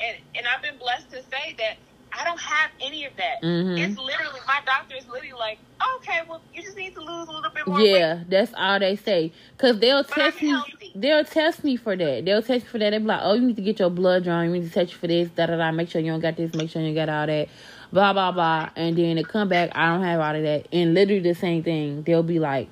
[0.00, 1.76] And and I've been blessed to say that
[2.18, 3.42] I don't have any of that.
[3.42, 3.78] Mm-hmm.
[3.78, 5.58] It's literally my doctor is literally like,
[5.96, 7.80] okay, well, you just need to lose a little bit more.
[7.80, 8.30] Yeah, weight.
[8.30, 9.32] that's all they say.
[9.56, 10.62] Cause they'll but test me.
[10.94, 12.24] They'll test me for that.
[12.24, 12.90] They'll test me for that.
[12.90, 14.46] They'll be like, oh, you need to get your blood drawn.
[14.46, 15.28] You need to test you for this.
[15.30, 15.70] Da da da.
[15.70, 16.52] Make sure you don't got this.
[16.54, 17.48] Make sure you got all that.
[17.92, 18.70] Blah blah blah.
[18.74, 19.70] And then they come back.
[19.74, 20.66] I don't have all of that.
[20.72, 22.02] And literally the same thing.
[22.02, 22.68] They'll be like,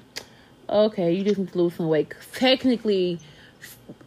[0.68, 2.12] okay, you just need to lose some weight.
[2.34, 3.20] Technically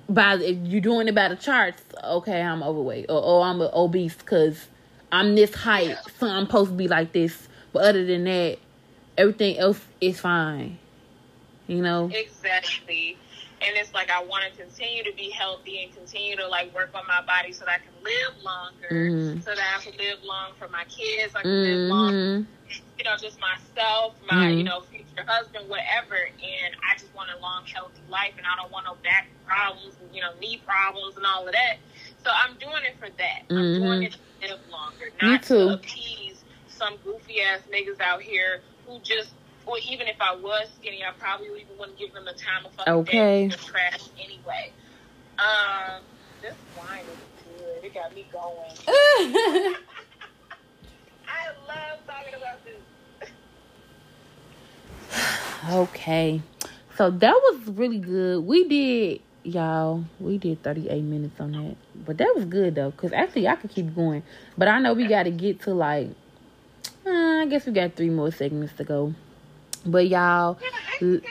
[0.09, 4.15] by if you're doing it by the charts, okay, I'm overweight or oh, I'm obese
[4.15, 4.67] because
[5.11, 7.47] I'm this height, so I'm supposed to be like this.
[7.73, 8.57] But other than that,
[9.17, 10.77] everything else is fine.
[11.67, 12.09] You know?
[12.13, 13.17] Exactly.
[13.61, 16.91] And it's like I want to continue to be healthy and continue to like work
[16.95, 18.89] on my body so that I can live longer.
[18.89, 19.41] Mm-hmm.
[19.41, 21.35] So that I can live long for my kids.
[21.35, 21.81] I can mm-hmm.
[21.81, 22.47] live long,
[22.97, 24.57] you know, just myself, my, mm-hmm.
[24.59, 26.15] you know, future husband, whatever.
[26.15, 29.95] And I just want a long, healthy life and I don't want no back problems
[30.01, 31.77] and, you know, knee problems and all of that.
[32.23, 33.43] So I'm doing it for that.
[33.49, 34.03] I'm doing mm-hmm.
[34.03, 39.31] it live longer, not to appease some goofy ass niggas out here who just,
[39.65, 42.71] or even if I was skinny, I probably even wouldn't give them the time of
[42.73, 43.47] fucking okay.
[43.47, 43.55] day.
[43.55, 44.71] trash anyway.
[45.37, 46.01] Um,
[46.41, 47.83] this wine is good.
[47.83, 48.71] It got me going.
[51.27, 53.29] I love talking about this.
[55.73, 56.41] okay.
[56.97, 58.45] So that was really good.
[58.45, 59.21] We did
[59.53, 61.75] y'all, we did 38 minutes on that.
[62.05, 64.23] But that was good though, because actually I could keep going.
[64.57, 66.09] But I know we got to get to like,
[67.05, 69.13] uh, I guess we got three more segments to go.
[69.85, 70.59] But y'all,
[71.01, 71.21] l-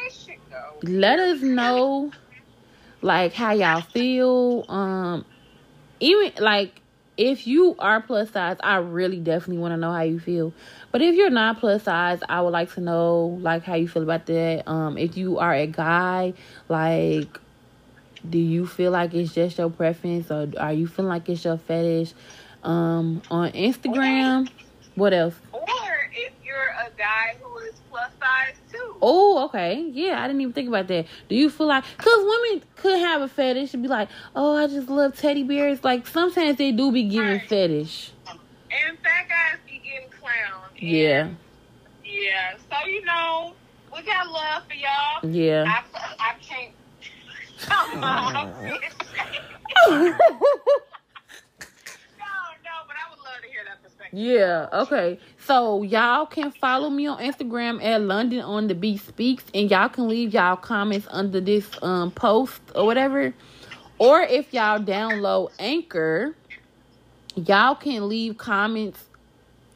[0.82, 2.12] let us know
[3.02, 4.64] like how y'all feel.
[4.68, 5.24] Um,
[6.00, 6.80] even like
[7.18, 10.52] if you are plus size, I really definitely want to know how you feel.
[10.92, 14.04] But if you're not plus size, I would like to know like how you feel
[14.04, 14.62] about that.
[14.66, 16.34] Um, if you are a guy,
[16.68, 17.40] like
[18.28, 21.58] do you feel like it's just your preference or are you feeling like it's your
[21.58, 22.14] fetish?
[22.62, 24.48] Um on instagram
[24.98, 25.34] what else?
[25.52, 28.96] Or if you're a guy who is plus size too.
[29.00, 29.88] Oh okay.
[29.92, 31.06] Yeah i didn't even think about that.
[31.28, 34.66] Do you feel like because women could have a fetish and be like oh i
[34.66, 35.84] just love teddy bears.
[35.84, 37.48] Like sometimes they do be giving right.
[37.48, 38.10] fetish.
[38.26, 40.70] And fat guys be getting clowned.
[40.76, 41.28] Yeah.
[42.04, 42.56] Yeah.
[42.56, 43.54] So you know
[43.94, 45.30] we got love for y'all.
[45.30, 45.64] Yeah.
[45.66, 46.72] I, I can't
[54.12, 55.18] yeah, okay.
[55.44, 59.88] So y'all can follow me on Instagram at London on the Beat Speaks and y'all
[59.88, 63.32] can leave y'all comments under this um post or whatever.
[63.98, 66.36] Or if y'all download Anchor,
[67.34, 69.04] y'all can leave comments.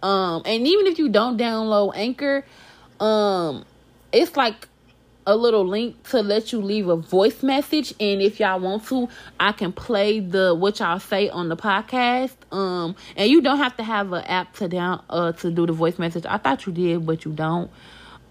[0.02, 2.44] Um and even if you don't download Anchor,
[3.00, 3.64] um
[4.12, 4.68] it's like
[5.26, 7.94] a little link to let you leave a voice message.
[8.00, 9.08] And if y'all want to
[9.38, 12.34] i can play the what y'all say on the podcast.
[12.50, 15.72] Um and you don't have to have an app to down uh to do the
[15.72, 16.24] voice message.
[16.26, 17.70] I thought you did but you don't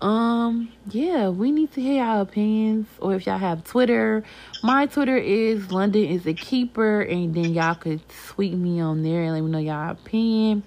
[0.02, 2.88] um, yeah, we need to hear y'all opinions.
[2.99, 4.24] Or if y'all have Twitter,
[4.64, 9.22] my Twitter is London is a keeper, and then y'all could tweet me on there
[9.22, 10.64] and let me know y'all opinion.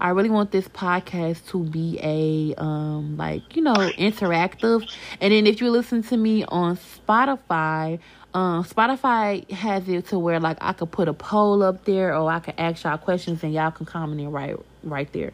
[0.00, 4.90] I really want this podcast to be a um like you know interactive.
[5.20, 7.98] And then if you listen to me on Spotify,
[8.32, 12.30] um Spotify has it to where like I could put a poll up there or
[12.30, 15.32] I could ask y'all questions and y'all can comment in right right there.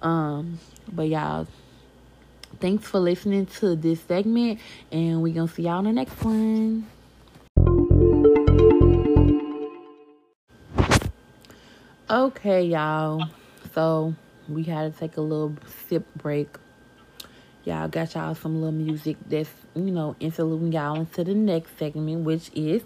[0.00, 0.58] Um,
[0.90, 1.46] but y'all
[2.62, 4.60] Thanks for listening to this segment,
[4.92, 6.86] and we're going to see y'all in the next one.
[12.08, 13.24] Okay, y'all.
[13.74, 14.14] So,
[14.48, 15.56] we had to take a little
[15.88, 16.56] sip break.
[17.64, 22.24] Y'all got y'all some little music that's, you know, interluding y'all into the next segment,
[22.24, 22.84] which is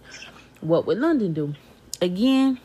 [0.62, 1.55] What Would London Do?
[2.01, 2.59] Again,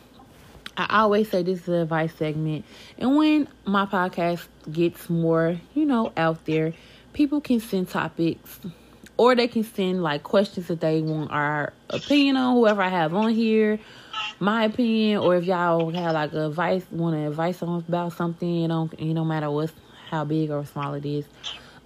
[0.78, 2.64] I always say this is an advice segment.
[2.98, 6.72] And when my podcast gets more, you know, out there,
[7.14, 8.60] people can send topics
[9.18, 13.14] or they can send like questions that they want our opinion on whoever I have
[13.14, 13.80] on here,
[14.40, 18.68] my opinion, or if y'all have like advice, want to advice on about something, you
[18.68, 19.72] know, you no matter what,
[20.10, 21.26] how big or small it is.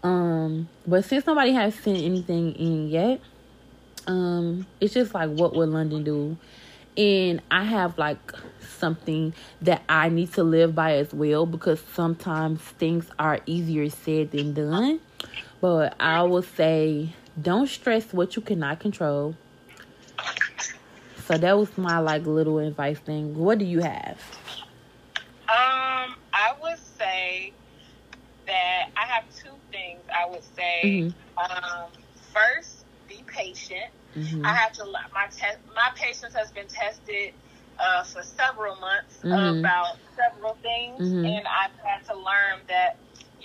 [0.03, 3.21] Um, but since nobody has sent anything in yet,
[4.07, 6.37] um, it's just like what would London do?
[6.97, 8.31] And I have like
[8.77, 14.31] something that I need to live by as well because sometimes things are easier said
[14.31, 14.99] than done.
[15.65, 17.09] But I will say,
[17.41, 19.35] don't stress what you cannot control.
[21.25, 23.33] So that was my like little advice thing.
[23.35, 24.19] What do you have?
[25.49, 27.51] Um, I would say
[28.45, 30.01] that I have two things.
[30.15, 31.39] I would say, mm-hmm.
[31.39, 31.89] um,
[32.31, 33.89] first, be patient.
[34.15, 34.45] Mm-hmm.
[34.45, 34.85] I have to.
[35.15, 35.57] My test.
[35.75, 37.33] My patience has been tested
[37.79, 39.61] uh, for several months mm-hmm.
[39.61, 41.25] about several things, mm-hmm.
[41.25, 42.44] and I've had to learn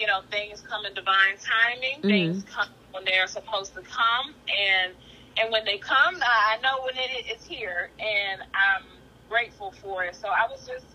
[0.00, 1.98] you know, things come in divine timing.
[1.98, 2.08] Mm-hmm.
[2.08, 4.94] Things come when they're supposed to come, and
[5.36, 8.84] and when they come, I know when it is here, and I'm
[9.28, 10.16] grateful for it.
[10.16, 10.86] So I was just,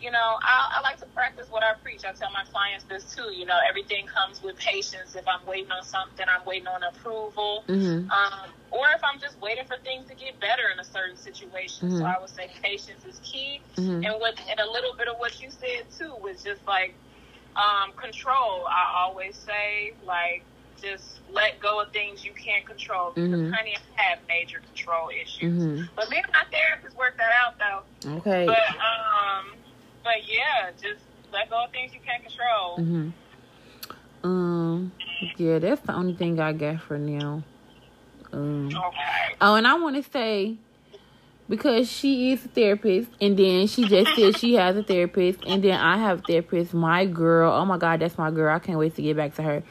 [0.00, 2.04] you know, I, I like to practice what I preach.
[2.04, 3.32] I tell my clients this too.
[3.32, 5.14] You know, everything comes with patience.
[5.14, 8.10] If I'm waiting on something, I'm waiting on approval, mm-hmm.
[8.10, 11.88] um, or if I'm just waiting for things to get better in a certain situation.
[11.88, 11.98] Mm-hmm.
[11.98, 14.04] So I would say patience is key, mm-hmm.
[14.04, 16.94] and what and a little bit of what you said too was just like
[17.56, 20.44] um, control, I always say, like,
[20.80, 23.52] just let go of things you can't control because mm-hmm.
[23.52, 25.62] honey have major control issues.
[25.62, 25.84] Mm-hmm.
[25.96, 28.16] But me and my therapist worked that out though.
[28.18, 28.44] Okay.
[28.46, 29.54] But um,
[30.02, 31.02] but yeah, just
[31.32, 32.78] let go of things you can't control.
[32.78, 33.10] Mm-hmm.
[34.24, 34.92] Um,
[35.36, 37.42] yeah, that's the only thing I got for now.
[38.32, 39.36] Um, okay.
[39.40, 40.56] Oh, and I want to say
[41.48, 45.62] because she is a therapist and then she just said she has a therapist and
[45.62, 46.74] then I have a therapist.
[46.74, 48.54] My girl, oh my god, that's my girl.
[48.54, 49.62] I can't wait to get back to her.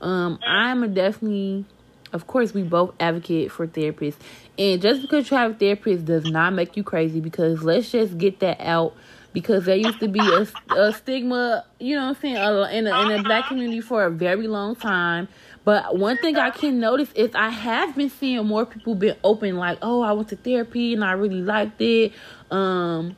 [0.00, 1.64] Um, I'm a definitely
[2.12, 4.16] of course we both advocate for therapists.
[4.58, 8.18] And just because you have a therapist does not make you crazy because let's just
[8.18, 8.94] get that out
[9.32, 12.36] because there used to be a, a stigma, you know what I'm saying,
[12.76, 15.28] in a, in a black community for a very long time
[15.70, 19.56] but one thing I can notice is I have been seeing more people been open,
[19.56, 22.12] like, oh, I went to therapy and I really liked it.
[22.50, 23.16] Um,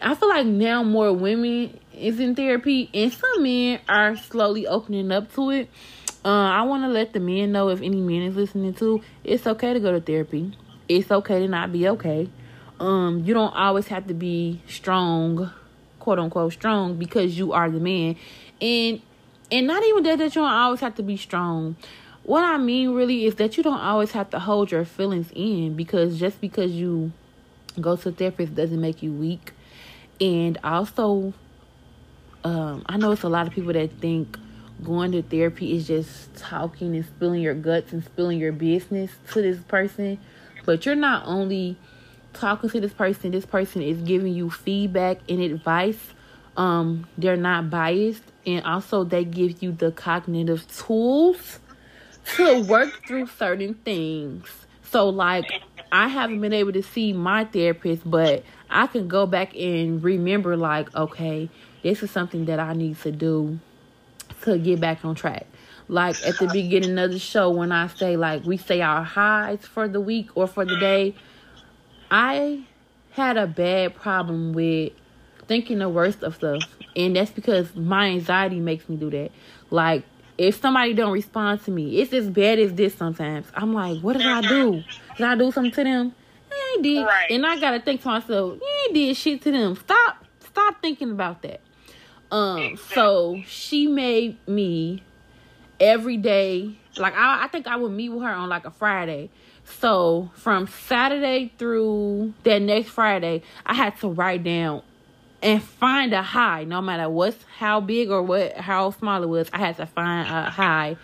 [0.00, 5.10] I feel like now more women is in therapy, and some men are slowly opening
[5.10, 5.68] up to it.
[6.24, 9.44] Uh, I want to let the men know if any men is listening to, it's
[9.44, 10.56] okay to go to therapy.
[10.88, 12.30] It's okay to not be okay.
[12.78, 15.50] Um, you don't always have to be strong,
[15.98, 18.14] quote unquote strong, because you are the man.
[18.60, 19.02] And
[19.50, 21.76] and not even that that you don't always have to be strong.
[22.24, 25.74] What I mean really is that you don't always have to hold your feelings in
[25.74, 27.12] because just because you
[27.80, 29.52] go to therapist doesn't make you weak.
[30.20, 31.34] And also,
[32.42, 34.36] um, I know it's a lot of people that think
[34.82, 39.42] going to therapy is just talking and spilling your guts and spilling your business to
[39.42, 40.18] this person.
[40.64, 41.76] But you're not only
[42.32, 46.00] talking to this person, this person is giving you feedback and advice.
[46.56, 51.58] Um, they're not biased and also they give you the cognitive tools
[52.36, 54.66] to work through certain things.
[54.82, 55.50] So like
[55.92, 60.56] I haven't been able to see my therapist, but I can go back and remember
[60.56, 61.48] like, okay,
[61.82, 63.58] this is something that I need to do
[64.42, 65.46] to get back on track.
[65.88, 69.64] Like at the beginning of the show when I say like we say our highs
[69.64, 71.14] for the week or for the day,
[72.10, 72.64] I
[73.12, 74.92] had a bad problem with
[75.46, 76.62] thinking the worst of stuff.
[76.94, 79.30] And that's because my anxiety makes me do that.
[79.70, 80.04] Like
[80.38, 83.46] if somebody don't respond to me, it's as bad as this sometimes.
[83.54, 84.82] I'm like, what did I do?
[85.16, 86.14] Did I do something to them?
[86.52, 87.04] I ain't did.
[87.04, 87.30] Right.
[87.30, 89.76] And I gotta think to myself, you ain't did shit to them.
[89.76, 91.60] Stop stop thinking about that.
[92.30, 95.02] Um so she made me
[95.80, 96.76] every day.
[96.96, 99.30] Like I, I think I would meet with her on like a Friday.
[99.64, 104.82] So from Saturday through that next Friday, I had to write down
[105.42, 109.48] and find a high, no matter what's how big or what how small it was.
[109.52, 110.96] I had to find a high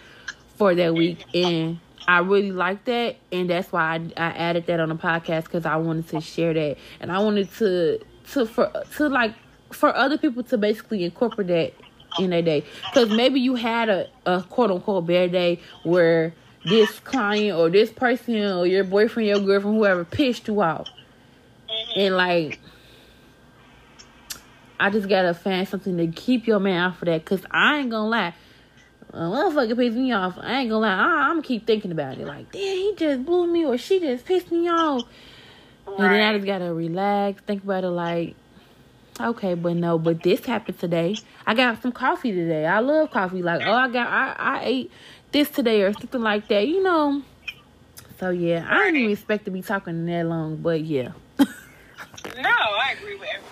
[0.56, 1.78] for that week, and
[2.08, 5.66] I really liked that, and that's why I, I added that on the podcast because
[5.66, 8.00] I wanted to share that, and I wanted to
[8.32, 9.34] to for to like
[9.70, 14.08] for other people to basically incorporate that in their day, because maybe you had a,
[14.26, 19.40] a quote unquote bad day where this client or this person or your boyfriend, your
[19.40, 20.88] girlfriend, whoever pissed you off,
[21.96, 22.58] and like.
[24.78, 27.90] I just gotta find something to keep your man out of that, cause I ain't
[27.90, 28.34] gonna lie
[29.12, 30.38] a motherfucker pissed me off.
[30.38, 30.94] I ain't gonna lie.
[30.94, 32.26] I, am gonna keep thinking about it.
[32.26, 35.02] Like, damn, he just blew me or she just pissed me off.
[35.86, 36.00] Right.
[36.00, 38.34] And then I just gotta relax, think about it like,
[39.20, 41.16] okay, but no, but this happened today.
[41.46, 42.64] I got some coffee today.
[42.64, 43.42] I love coffee.
[43.42, 44.92] Like, oh, I got, I, I ate
[45.30, 47.22] this today or something like that, you know.
[48.18, 51.12] So yeah, I didn't even expect to be talking that long, but yeah.
[51.38, 53.51] no, I agree with everything you're saying,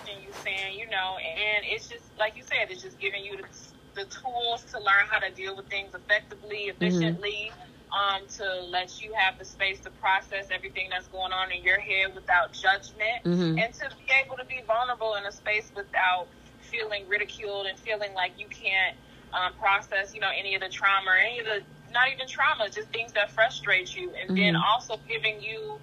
[1.01, 3.47] know, and it's just like you said, it's just giving you the
[3.93, 6.83] the tools to learn how to deal with things effectively, mm-hmm.
[6.83, 8.15] efficiently, mm-hmm.
[8.15, 11.79] um, to let you have the space to process everything that's going on in your
[11.79, 13.57] head without judgment, mm-hmm.
[13.57, 16.27] and to be able to be vulnerable in a space without
[16.61, 18.95] feeling ridiculed and feeling like you can't
[19.33, 22.69] um, process, you know, any of the trauma or any of the not even trauma,
[22.69, 24.35] just things that frustrate you, and mm-hmm.
[24.35, 25.77] then also giving you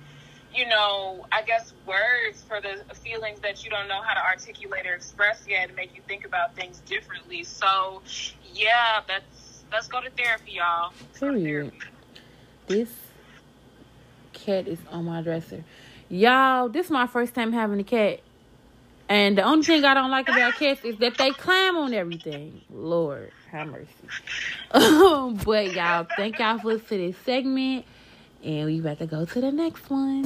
[0.59, 4.87] you know, I guess words for the feelings that you don't know how to articulate
[4.87, 7.45] or express yet to make you think about things differently.
[7.45, 8.03] So,
[8.55, 10.93] yeah, that's let's go to therapy, y'all.
[11.15, 11.71] Period.
[12.67, 12.93] This
[14.33, 15.65] cat is on my dresser.
[16.09, 18.19] Y'all, this is my first time having a cat.
[19.09, 22.63] And the only thing I don't like about cats is that they climb on everything.
[22.69, 23.87] Lord, have mercy.
[25.45, 27.87] but y'all, thank y'all for listening to this segment.
[28.45, 30.25] And we about to go to the next one.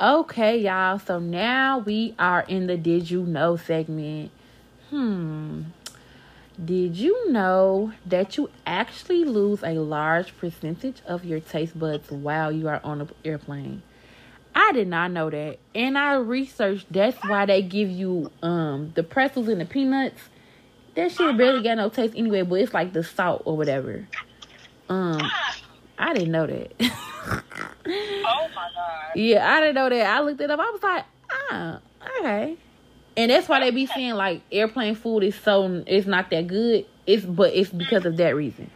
[0.00, 0.98] Okay, y'all.
[0.98, 4.30] So now we are in the Did You Know segment.
[4.90, 5.62] Hmm.
[6.62, 12.50] Did you know that you actually lose a large percentage of your taste buds while
[12.50, 13.82] you are on an airplane?
[14.54, 15.58] I did not know that.
[15.74, 20.20] And I researched that's why they give you um the pretzels and the peanuts.
[20.96, 24.08] That shit barely got no taste anyway, but it's like the salt or whatever.
[24.88, 25.20] Um
[25.98, 26.72] I didn't know that.
[26.80, 29.16] oh my god.
[29.16, 30.06] Yeah, I didn't know that.
[30.06, 30.60] I looked it up.
[30.60, 31.80] I was like, ah,
[32.20, 32.56] okay.
[33.16, 36.86] And that's why they be saying like airplane food is so it's not that good.
[37.06, 38.70] It's but it's because of that reason.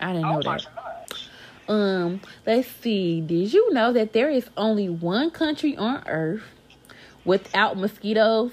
[0.00, 0.66] I didn't know oh that.
[0.74, 1.28] Gosh.
[1.68, 3.20] Um, let's see.
[3.20, 6.42] Did you know that there is only one country on earth
[7.24, 8.52] without mosquitoes?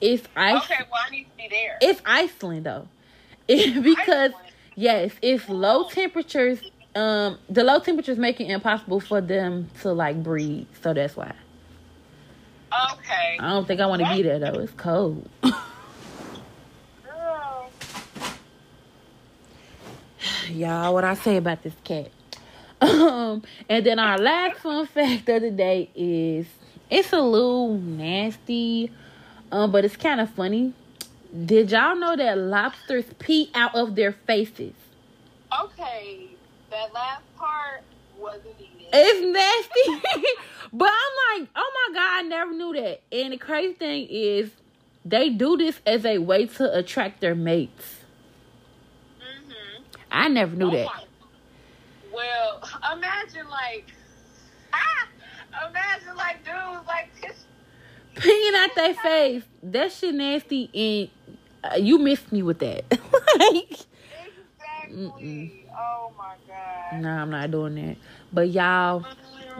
[0.00, 0.64] It's Iceland.
[0.64, 1.78] Okay, well I need to be there.
[1.80, 2.88] It's Iceland though.
[3.46, 4.34] because Iceland.
[4.74, 6.62] Yes, it's low temperatures.
[6.94, 10.66] Um, the low temperatures make it impossible for them to like breathe.
[10.82, 11.32] So that's why.
[12.92, 13.36] Okay.
[13.38, 14.60] I don't think I want to be there though.
[14.60, 15.28] It's cold.
[20.48, 22.10] Y'all, what I say about this cat?
[22.82, 26.46] Um, and then our last fun fact of the day is
[26.90, 28.90] it's a little nasty,
[29.52, 30.74] um, but it's kind of funny.
[31.32, 34.74] Did y'all know that lobsters pee out of their faces?
[35.64, 36.28] Okay,
[36.70, 37.82] that last part
[38.18, 38.88] wasn't needed.
[38.92, 40.26] It's nasty.
[40.74, 43.00] but I'm like, oh my god, I never knew that.
[43.10, 44.50] And the crazy thing is,
[45.06, 47.96] they do this as a way to attract their mates.
[49.18, 49.82] Mm-hmm.
[50.10, 50.84] I never knew oh that.
[50.84, 51.04] My.
[52.12, 53.86] Well, imagine like,
[54.74, 55.08] ah,
[55.70, 57.08] imagine like dudes like
[58.14, 59.42] peeing out their face.
[59.62, 61.21] That shit nasty and
[61.64, 62.84] uh, you missed me with that.
[63.38, 63.78] like,
[64.90, 65.66] exactly.
[65.76, 67.00] Oh my god.
[67.00, 67.96] Nah, I'm not doing that.
[68.32, 69.06] But y'all,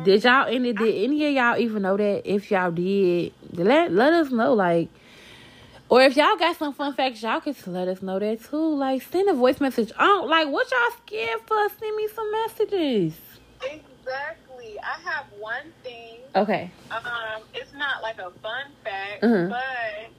[0.04, 2.22] did y'all any did any of y'all even know that?
[2.24, 4.54] If y'all did, let let us know.
[4.54, 4.88] Like,
[5.88, 8.74] or if y'all got some fun facts, y'all can let us know that too.
[8.74, 9.92] Like, send a voice message.
[9.96, 11.68] Don't like what y'all scared for.
[11.78, 13.14] Send me some messages.
[13.62, 14.78] Exactly.
[14.82, 16.18] I have one thing.
[16.34, 16.70] Okay.
[16.90, 19.50] Um, it's not like a fun fact, mm-hmm.
[19.50, 20.10] but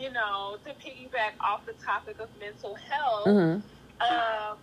[0.00, 3.60] you know, to piggyback off the topic of mental health, mm-hmm.
[4.00, 4.54] uh,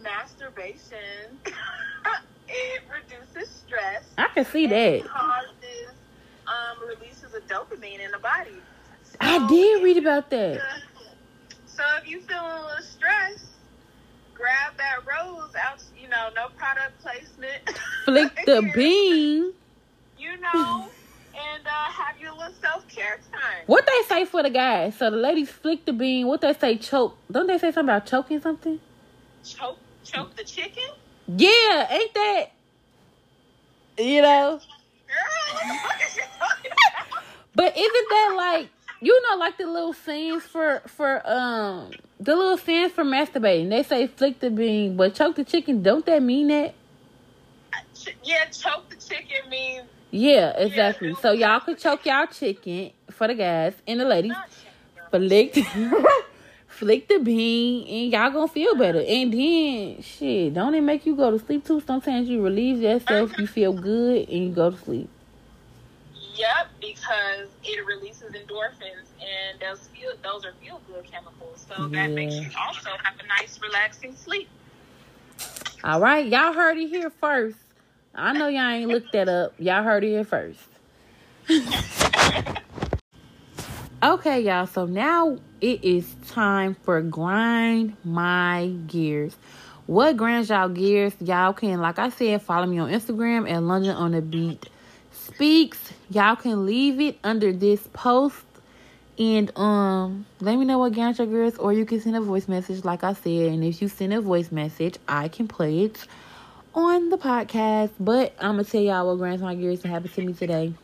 [0.00, 0.98] masturbation
[2.48, 4.04] it reduces stress.
[4.16, 5.04] I can see that.
[5.04, 5.90] Causes
[6.46, 8.50] um, releases of dopamine in the body.
[9.02, 10.60] So I did read about that.
[11.66, 13.50] So if you feel a little stressed,
[14.34, 15.82] grab that rose out.
[16.00, 17.60] You know, no product placement.
[18.06, 19.52] Flick the bean.
[20.18, 20.88] You know,
[21.36, 23.64] and uh, have your little self care time.
[23.66, 24.96] What they say for the guys?
[24.96, 26.26] So the ladies flick the bean.
[26.26, 26.76] What they say?
[26.78, 27.16] Choke.
[27.30, 28.80] Don't they say something about choking something?
[29.44, 30.84] Choke, choke the chicken.
[31.28, 32.46] Yeah, ain't that?
[33.98, 34.60] You know.
[35.06, 37.22] Girl, what the fuck is you talking about?
[37.54, 38.68] But isn't that like
[39.00, 43.70] you know like the little scenes for for um the little scenes for masturbating?
[43.70, 45.82] They say flick the bean, but choke the chicken.
[45.82, 46.74] Don't that mean that?
[48.22, 49.86] Yeah, choke the chicken means
[50.16, 51.14] Yeah, exactly.
[51.20, 54.32] So y'all could choke y'all chicken for the guys and the ladies.
[55.10, 55.54] Flick,
[56.68, 59.04] flick the bean, and y'all gonna feel better.
[59.06, 61.82] And then shit, don't it make you go to sleep too?
[61.86, 65.10] Sometimes you relieve yourself, you feel good, and you go to sleep.
[66.34, 71.66] Yep, because it releases endorphins, and those feel those are feel good chemicals.
[71.68, 74.48] So that makes you also have a nice, relaxing sleep.
[75.84, 77.58] All right, y'all heard it here first.
[78.18, 79.52] I know y'all ain't looked that up.
[79.58, 80.60] Y'all heard it first.
[84.02, 84.66] okay, y'all.
[84.66, 89.36] So now it is time for grind my gears.
[89.84, 91.12] What grinds y'all gears?
[91.20, 94.70] Y'all can, like I said, follow me on Instagram at London on the Beat
[95.12, 95.92] Speaks.
[96.08, 98.44] Y'all can leave it under this post
[99.18, 102.48] and um let me know what grinds your gears, or you can send a voice
[102.48, 103.52] message, like I said.
[103.52, 106.06] And if you send a voice message, I can play it
[106.76, 107.90] on the podcast.
[107.98, 110.74] But I'm gonna tell y'all what grinds my gears that happened to me today.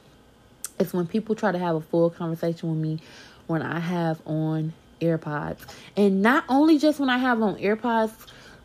[0.80, 2.98] It's when people try to have a full conversation with me
[3.46, 5.58] when I have on AirPods.
[5.96, 8.12] And not only just when I have on AirPods,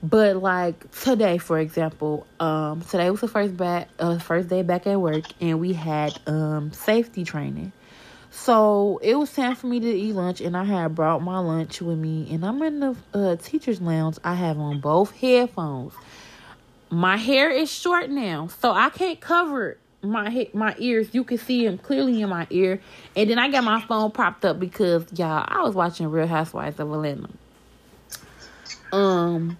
[0.01, 4.87] but like today, for example, um, today was the first back, uh, first day back
[4.87, 7.73] at work, and we had um safety training.
[8.29, 11.81] So it was time for me to eat lunch, and I had brought my lunch
[11.81, 14.17] with me, and I'm in the uh, teacher's lounge.
[14.23, 15.93] I have on both headphones.
[16.89, 21.09] My hair is short now, so I can't cover my my ears.
[21.13, 22.79] You can see them clearly in my ear,
[23.15, 26.79] and then I got my phone propped up because y'all, I was watching Real Housewives
[26.79, 27.29] of Atlanta.
[28.93, 29.57] Um,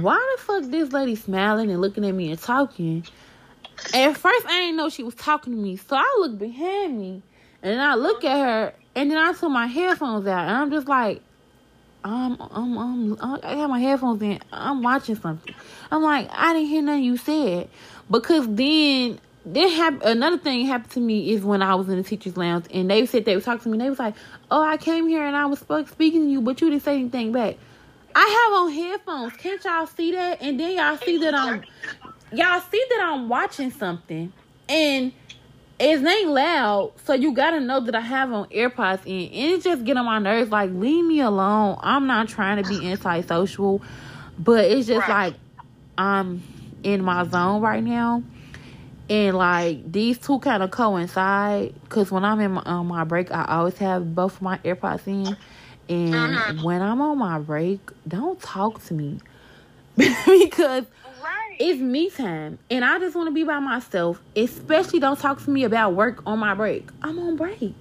[0.00, 3.04] why the fuck this lady smiling and looking at me and talking?
[3.94, 7.22] At first, I didn't know she was talking to me, so I look behind me,
[7.62, 10.88] and I look at her, and then I took my headphones out, and I'm just
[10.88, 11.22] like,
[12.06, 14.38] um, I'm, I'm, I got my headphones in.
[14.52, 15.54] I'm watching something.
[15.90, 17.68] I'm like, I didn't hear nothing you said
[18.08, 22.04] because then then hap- another thing happened to me is when I was in the
[22.04, 23.78] teachers' lounge and they said they were talking to me.
[23.78, 24.14] They was like,
[24.52, 27.32] "Oh, I came here and I was speaking to you, but you didn't say anything
[27.32, 27.56] back."
[28.14, 29.32] I have on headphones.
[29.34, 30.40] Can't y'all see that?
[30.42, 31.64] And then y'all see that I'm
[32.32, 34.32] y'all see that I'm watching something
[34.68, 35.12] and
[35.78, 39.62] it ain't loud, so you gotta know that I have on AirPods in, and it
[39.62, 40.50] just get on my nerves.
[40.50, 41.78] Like, leave me alone.
[41.82, 43.82] I'm not trying to be antisocial,
[44.38, 45.32] but it's just Right.
[45.32, 45.34] like
[45.98, 46.42] I'm
[46.82, 48.22] in my zone right now,
[49.10, 51.74] and like these two kind of coincide.
[51.88, 55.06] Cause when I'm in my, on my break, I always have both of my AirPods
[55.06, 55.36] in,
[55.88, 56.62] and Mhm.
[56.62, 59.20] when I'm on my break, don't talk to me
[59.96, 60.84] because.
[61.58, 64.20] It's me time and I just want to be by myself.
[64.34, 66.88] Especially don't talk to me about work on my break.
[67.02, 67.74] I'm on break.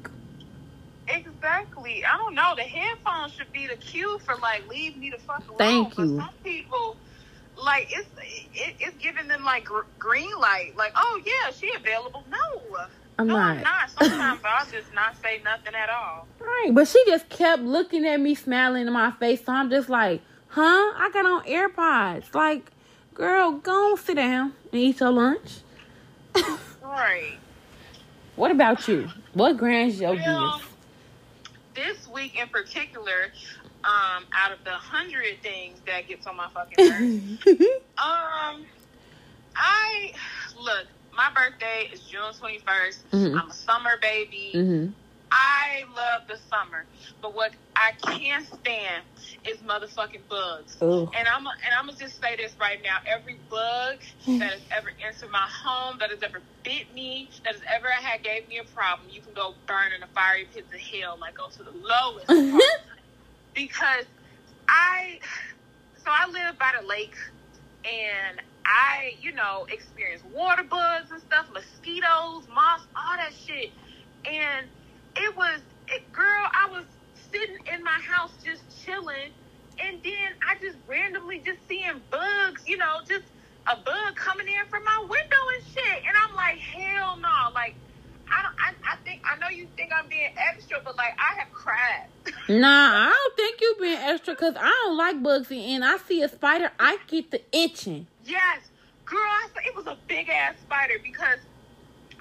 [1.07, 2.03] Exactly.
[2.03, 2.53] I don't know.
[2.55, 5.57] The headphones should be the cue for like leave me the fuck alone.
[5.57, 6.17] Thank but you.
[6.17, 6.97] some people,
[7.63, 8.09] like it's
[8.53, 10.73] it, it's giving them like gr- green light.
[10.75, 12.23] Like, oh yeah, she available.
[12.31, 12.85] No,
[13.19, 13.57] I'm no, not.
[13.57, 13.89] I'm not.
[13.91, 16.27] Sometimes I'll just not say nothing at all.
[16.39, 19.45] Right, but she just kept looking at me, smiling in my face.
[19.45, 20.61] So I'm just like, huh?
[20.61, 22.33] I got on AirPods.
[22.33, 22.71] Like,
[23.15, 25.59] girl, go on, sit down and eat your lunch.
[26.83, 27.39] Right.
[28.35, 29.09] What about you?
[29.33, 30.61] What grinds your Well,
[31.73, 33.31] this week in particular,
[33.83, 37.45] um, out of the hundred things that gets on my fucking nerves,
[37.97, 38.65] um,
[39.55, 40.11] I
[40.61, 40.85] look.
[41.15, 43.39] My birthday is June twenty Mhm.
[43.39, 44.51] I'm a summer baby.
[44.53, 45.04] hmm
[45.37, 46.85] I love the summer,
[47.21, 49.03] but what I can't stand
[49.43, 50.77] is motherfucking bugs.
[50.81, 51.11] Ugh.
[51.13, 54.39] And I'm and I'm gonna just say this right now: every bug mm.
[54.39, 58.23] that has ever entered my home, that has ever bit me, that has ever had
[58.23, 61.35] gave me a problem, you can go burn in the fiery pits of hell, like
[61.35, 62.63] go to the lowest part.
[63.53, 64.05] because
[64.69, 65.19] I,
[65.97, 67.15] so I live by the lake,
[67.83, 73.71] and I, you know, experience water bugs and stuff, mosquitoes, moths, all that shit,
[74.23, 74.67] and
[75.15, 76.85] it was, it, girl, I was
[77.31, 79.31] sitting in my house just chilling,
[79.79, 83.25] and then I just randomly just seeing bugs, you know, just
[83.67, 87.75] a bug coming in from my window and shit, and I'm like, hell no, like.
[88.27, 88.55] I don't.
[88.59, 89.21] I, I think.
[89.23, 92.07] I know you think I'm being extra, but like I have cried.
[92.47, 96.21] Nah, I don't think you being extra because I don't like bugs and I see
[96.21, 98.05] a spider, I get the itching.
[98.23, 98.59] Yes,
[99.03, 101.39] girl, I it was a big ass spider because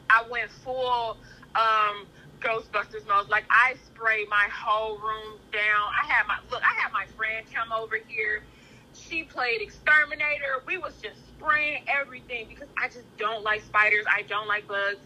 [0.08, 1.18] I went full
[1.54, 2.06] um
[2.44, 3.28] Ghostbusters mode.
[3.28, 5.88] Like I spray my whole room down.
[6.00, 6.62] I had my look.
[6.62, 8.42] I had my friend come over here.
[8.94, 10.62] She played exterminator.
[10.66, 14.04] We was just spraying everything because I just don't like spiders.
[14.08, 15.00] I don't like bugs.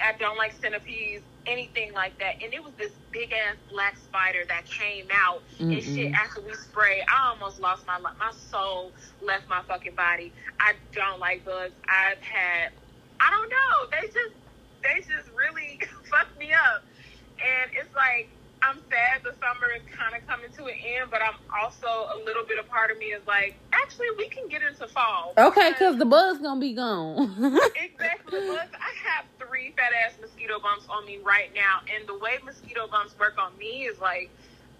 [0.00, 2.42] I don't like centipedes, anything like that.
[2.42, 5.72] And it was this big ass black spider that came out Mm-mm.
[5.74, 7.04] and shit after we sprayed.
[7.08, 8.92] I almost lost my my soul
[9.22, 10.32] left my fucking body.
[10.60, 11.74] I don't like bugs.
[11.88, 12.70] I've had
[13.20, 14.00] I don't know.
[14.00, 14.34] They just
[14.82, 15.80] they just really
[16.14, 16.84] fucked me up.
[17.38, 18.28] And it's like
[18.62, 22.16] I'm sad the summer is kind of coming to an end, but I'm also a
[22.24, 25.34] little bit a part of me is like, actually, we can get into fall.
[25.36, 27.36] Okay, because the buzz gonna be gone.
[27.76, 28.68] exactly, the buzz.
[28.72, 32.86] I have three fat ass mosquito bumps on me right now, and the way mosquito
[32.86, 34.30] bumps work on me is like,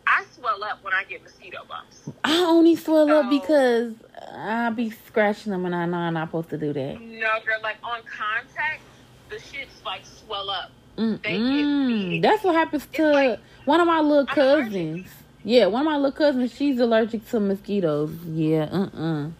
[0.06, 2.08] I swell up when I get mosquito bumps.
[2.24, 3.92] I only swell so, up because
[4.32, 7.00] I be scratching them, and I know I'm not supposed to do that.
[7.02, 8.80] No, girl, like on contact,
[9.28, 10.70] the shits like swell up.
[10.96, 15.08] That's what happens to like, one of my little cousins.
[15.42, 18.14] Yeah, one of my little cousins, she's allergic to mosquitoes.
[18.26, 19.26] Yeah, uh uh-uh.
[19.26, 19.30] uh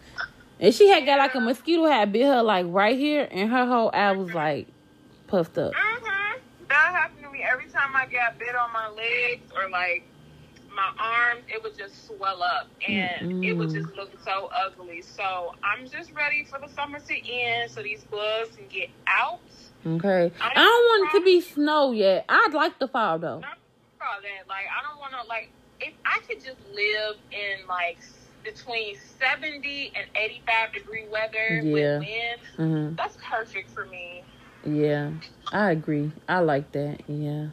[0.60, 3.66] And she had got like a mosquito had bit her like right here, and her
[3.66, 4.68] whole eye was like
[5.26, 5.72] puffed up.
[5.72, 6.38] Mm-hmm.
[6.68, 10.04] That happened to me every time I got bit on my legs or like
[10.74, 11.42] my arms.
[11.48, 15.02] It would just swell up, and mm it would just look so ugly.
[15.02, 19.40] So I'm just ready for the summer to end, so these bugs can get out
[19.86, 20.32] Okay.
[20.40, 22.24] I, I don't want it to be snow yet.
[22.28, 23.40] I'd like the fall though.
[23.40, 23.58] That.
[24.48, 25.50] Like I don't want to like
[25.80, 27.98] if I could just live in like
[28.44, 31.72] between 70 and 85 degree weather yeah.
[31.72, 32.94] with wind, mm-hmm.
[32.96, 34.22] that's perfect for me.
[34.66, 35.10] Yeah,
[35.52, 36.12] I agree.
[36.28, 37.00] I like that.
[37.08, 37.48] Yeah.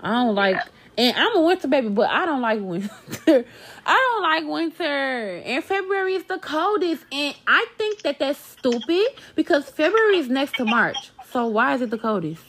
[0.00, 0.60] I don't like
[0.96, 2.88] and I'm a winter baby, but I don't like winter.
[3.86, 5.42] I don't like winter.
[5.44, 7.04] And February is the coldest.
[7.10, 11.10] And I think that that's stupid because February is next to March.
[11.34, 12.44] So why is it the coldest?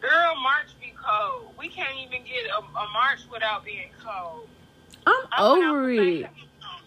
[0.00, 1.52] Girl, March be cold.
[1.58, 4.48] We can't even get a, a March without being cold.
[5.06, 6.24] I'm I over it.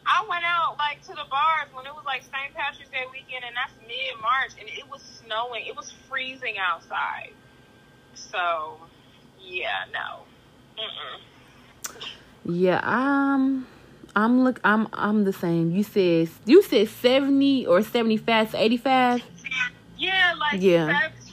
[0.08, 2.52] I went out like to the bars when it was like St.
[2.56, 5.68] Patrick's Day weekend, and that's mid March, and it was snowing.
[5.68, 7.30] It was freezing outside.
[8.16, 8.80] So,
[9.40, 10.24] yeah, no.
[10.84, 12.06] Mm-mm.
[12.46, 13.68] Yeah, um,
[14.16, 15.70] I'm look, I'm, I'm the same.
[15.70, 19.22] You said you said seventy or seventy five to eighty five.
[19.98, 20.88] Yeah, like yeah.
[20.88, 21.25] 75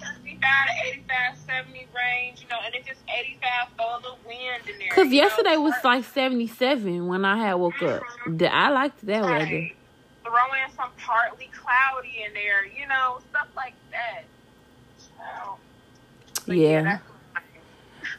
[0.43, 4.89] to 85, 70 range, you know, and it's just 85 for the wind in there.
[4.89, 5.63] Because yesterday know?
[5.63, 8.45] was like 77 when I had woke mm-hmm.
[8.45, 8.53] up.
[8.53, 9.39] I liked that right.
[9.39, 9.71] weather.
[10.25, 14.25] Throw in some partly cloudy in there, you know, stuff like that.
[14.99, 16.83] So, yeah.
[16.83, 16.99] yeah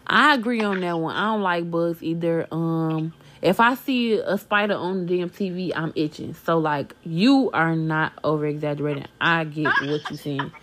[0.07, 1.15] I agree on that one.
[1.15, 2.47] I don't like bugs either.
[2.51, 6.33] Um, if I see a spider on the damn TV, I'm itching.
[6.33, 9.07] So like, you are not over exaggerating.
[9.19, 10.51] I get what you're saying.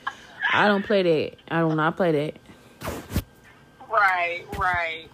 [0.52, 1.36] I don't play that.
[1.48, 2.34] I do not play that.
[3.88, 5.08] Right, right.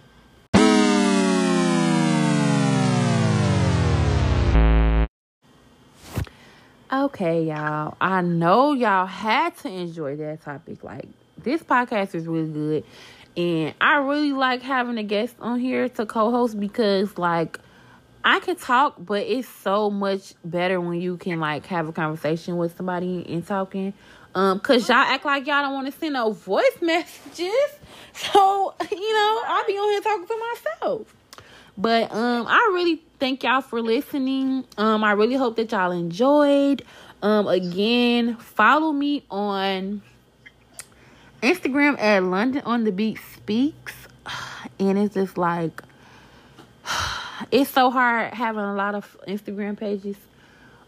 [6.91, 7.95] Okay, y'all.
[8.01, 10.83] I know y'all had to enjoy that topic.
[10.83, 11.05] Like,
[11.37, 12.83] this podcast is really good.
[13.35, 17.59] And I really like having a guest on here to co host because, like,
[18.23, 22.57] I can talk, but it's so much better when you can, like, have a conversation
[22.57, 23.93] with somebody and talking.
[24.37, 27.51] Um, cause y'all act like y'all don't want to send no voice messages.
[28.13, 31.15] So, you know, I'll be on here talking to myself.
[31.77, 34.65] But um I really thank y'all for listening.
[34.75, 36.83] Um I really hope that y'all enjoyed.
[37.21, 40.01] Um again, follow me on
[41.43, 43.93] Instagram at London on the Beat Speaks.
[44.79, 45.83] And it's just like
[47.51, 50.17] it's so hard having a lot of Instagram pages.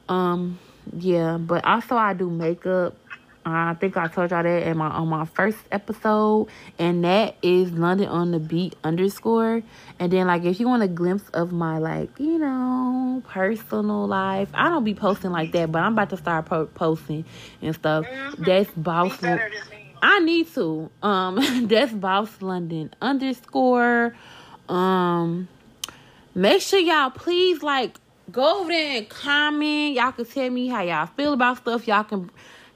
[0.07, 0.57] Um
[0.97, 2.95] yeah, but also I do makeup
[3.45, 6.47] I think I told y'all that in my on my first episode,
[6.77, 9.63] and that is London on the beat underscore.
[9.97, 14.49] And then like if you want a glimpse of my like you know personal life,
[14.53, 17.25] I don't be posting like that, but I'm about to start po- posting
[17.61, 18.05] and stuff.
[18.05, 18.43] Mm-hmm.
[18.43, 19.17] That's boss.
[20.01, 20.89] I need to.
[21.01, 24.15] Um, that's boss London underscore.
[24.67, 25.47] Um,
[26.35, 27.97] make sure y'all please like
[28.31, 29.95] go over there and comment.
[29.95, 31.87] Y'all can tell me how y'all feel about stuff.
[31.87, 32.29] Y'all can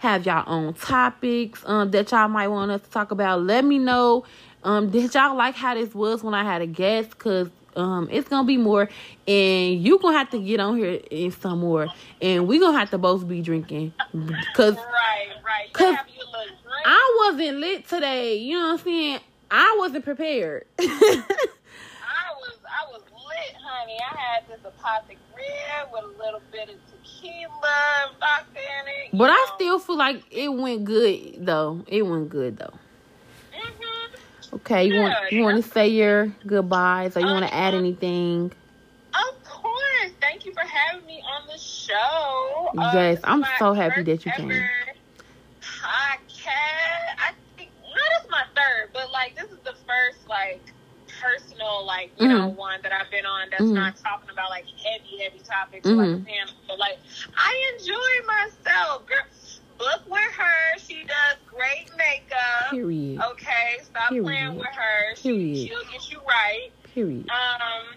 [0.03, 3.41] have y'all own topics um, that y'all might want us to talk about.
[3.41, 4.25] Let me know.
[4.63, 7.17] Um, did y'all like how this was when I had a guest?
[7.17, 8.89] Cause um, it's gonna be more,
[9.27, 11.87] and you gonna have to get on here in some more,
[12.21, 13.93] and we gonna have to both be drinking,
[14.53, 15.95] cause right, right, cause
[16.85, 18.35] I wasn't lit today.
[18.35, 19.19] You know what I'm saying?
[19.49, 20.67] I wasn't prepared.
[24.01, 24.47] I was, I was lit, honey.
[24.47, 29.09] I had this apothic red with a little bit of tequila, vodka in it.
[29.13, 29.33] But know.
[29.33, 31.83] I still feel like it went good though.
[31.87, 32.73] It went good though.
[33.53, 34.55] Mm-hmm.
[34.55, 35.45] Okay, you Yeah, want you yeah.
[35.45, 38.51] want to say your goodbyes or you want to add Uh, anything?
[39.13, 40.11] Of course.
[40.21, 42.69] Thank you for having me on the show.
[42.77, 44.49] Uh, Yes, is I'm so happy that you came.
[45.61, 47.15] Podcast.
[47.19, 50.72] I think not as my third, but like this is the first like
[51.23, 52.55] personal like you know Mhm.
[52.55, 53.73] one that I've been on that's Mhm.
[53.73, 56.25] not talking about like heavy heavy topics Mhm.
[56.27, 56.49] like.
[56.67, 56.99] But like
[57.37, 59.05] I enjoy myself.
[59.05, 59.23] Girl,
[59.77, 60.77] book with her.
[60.79, 62.71] She does great makeup.
[62.71, 63.21] Period.
[63.21, 64.23] Okay, stop Period.
[64.25, 65.15] playing with her.
[65.15, 65.67] She, Period.
[65.67, 66.71] she'll get you right.
[66.93, 67.29] Period.
[67.29, 67.95] Um,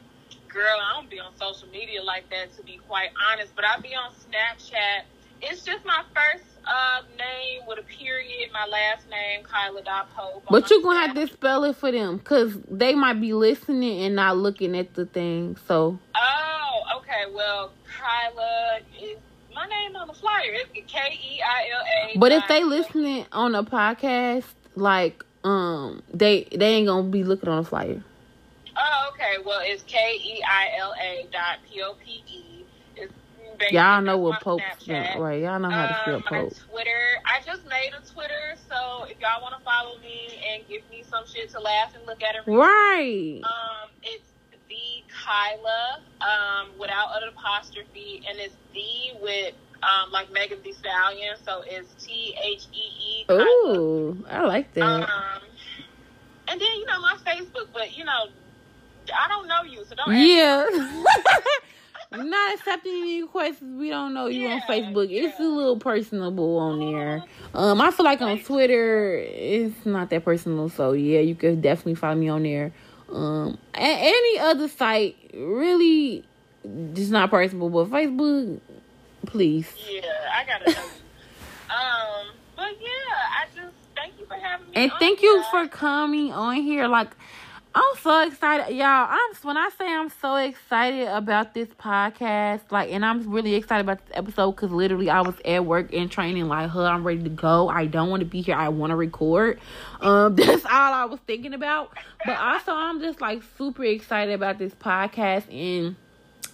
[0.49, 3.79] girl, I don't be on social media like that to be quite honest, but I
[3.81, 5.03] be on Snapchat.
[5.43, 10.45] It's just my first uh, name with a period, my last name, Keila Dot Pope.
[10.51, 14.17] But you're gonna have to spell it for them because they might be listening and
[14.17, 15.57] not looking at the thing.
[15.67, 17.33] So Oh, okay.
[17.33, 19.19] Well, Keila is
[19.55, 20.53] my name on the flyer.
[20.53, 22.19] It's K E I L A.
[22.19, 24.45] But if they listening on a podcast,
[24.75, 28.03] like um, they they ain't gonna be looking on the flyer.
[28.77, 29.43] Oh, okay.
[29.45, 32.46] Well, it's K E I L A dot P O P E.
[33.71, 35.19] Y'all know what Pope Snapchat.
[35.19, 35.43] right?
[35.43, 36.53] Y'all know how to spell Um, Pope.
[36.71, 37.19] Twitter.
[37.25, 41.05] I just made a Twitter, so if y'all want to follow me and give me
[41.11, 43.41] some shit to laugh and look at read, Right.
[43.45, 44.25] um, it's
[44.69, 51.37] the Keila, um, without an apostrophe, and it's the with um like Megan Thee Stallion,
[51.45, 53.33] so it's T H E E.
[53.33, 54.83] Ooh, I like that.
[54.83, 55.41] Um,
[56.49, 58.27] and then you know my Facebook, but you know
[59.19, 60.13] I don't know you, so don't.
[60.13, 61.05] ask Yeah.
[62.13, 63.61] Not accepting any requests.
[63.61, 65.09] We don't know you on Yeah, Facebook.
[65.11, 65.49] It's a yeah.
[65.49, 67.23] little personable on there.
[67.53, 70.69] Um, I feel like on Twitter, it's not that personal.
[70.69, 72.73] So yeah, you could definitely follow me on there.
[73.13, 76.25] Um, a- any other site, really,
[76.95, 77.71] just not personable.
[77.71, 78.61] But Facebook,
[79.27, 79.69] please.
[79.91, 80.03] Yeah,
[80.33, 80.71] I gotta
[81.71, 84.73] um, but yeah, I just thank you for having me.
[84.77, 85.45] And on thank you here.
[85.51, 86.87] for coming on here.
[86.89, 87.11] Like,
[87.77, 89.07] I'm so excited, y'all.
[89.11, 93.83] I'm when I say I'm so excited about this podcast, like, and I'm really excited
[93.83, 96.47] about this episode because literally I was at work and training.
[96.49, 97.69] Like, huh, I'm ready to go.
[97.69, 98.55] I don't want to be here.
[98.55, 99.61] I want to record.
[100.01, 101.93] Um, that's all I was thinking about.
[102.25, 105.97] But also, I'm just like super excited about this podcast and.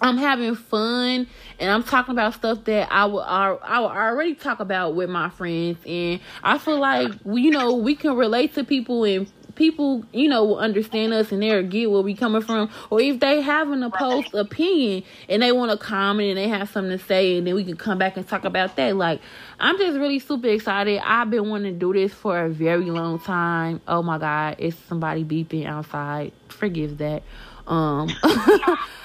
[0.00, 1.28] I'm having fun
[1.60, 5.30] and I'm talking about stuff that I will I will already talk about with my
[5.30, 10.28] friends and I feel like you know we can relate to people and people you
[10.28, 12.70] know will understand us and they'll get where we coming from.
[12.90, 16.68] Or if they have an opposed opinion and they want to comment and they have
[16.68, 18.96] something to say and then we can come back and talk about that.
[18.96, 19.20] Like
[19.60, 21.00] I'm just really super excited.
[21.04, 23.80] I've been wanting to do this for a very long time.
[23.86, 26.32] Oh my god it's somebody beeping outside.
[26.48, 27.22] Forgive that.
[27.66, 28.08] Um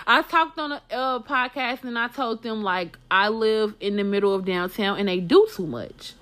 [0.10, 4.06] I talked on a uh, podcast and I told them like I live in the
[4.06, 6.14] middle of downtown and they do too much.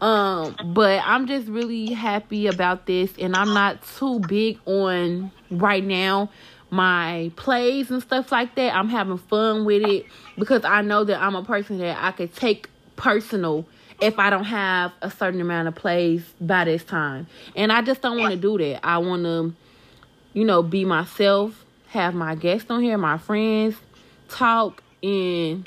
[0.00, 5.82] Um, but I'm just really happy about this and I'm not too big on right
[5.82, 6.30] now
[6.68, 8.74] my plays and stuff like that.
[8.74, 10.06] I'm having fun with it
[10.36, 13.66] because I know that I'm a person that I could take personal
[14.00, 17.26] if I don't have a certain amount of plays by this time.
[17.54, 18.84] And I just don't want to do that.
[18.84, 19.54] I want to
[20.36, 23.74] you know, be myself, have my guests on here, my friends,
[24.28, 25.66] talk, and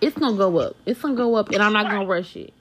[0.00, 0.76] it's gonna go up.
[0.86, 2.54] It's gonna go up, and I'm not gonna rush it.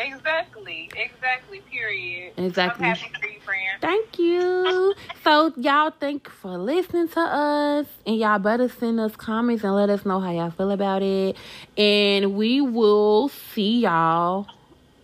[0.00, 1.60] Exactly, exactly.
[1.70, 2.32] Period.
[2.36, 2.86] Exactly.
[2.86, 3.80] I'm happy for you, friend.
[3.80, 4.94] Thank you.
[5.22, 9.74] So y'all, thank you for listening to us, and y'all better send us comments and
[9.74, 11.36] let us know how y'all feel about it,
[11.76, 14.46] and we will see y'all.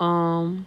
[0.00, 0.66] Um.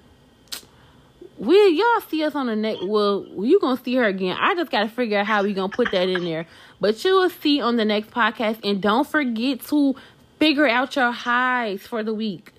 [1.40, 2.84] We y'all see us on the next.
[2.86, 4.38] Well, you gonna see her again.
[4.40, 6.46] I just gotta figure out how we gonna put that in there.
[6.80, 9.96] But you will see on the next podcast, and don't forget to
[10.38, 12.52] figure out your highs for the week.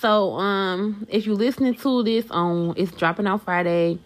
[0.00, 3.98] So, um, if you're listening to this on, it's dropping out Friday.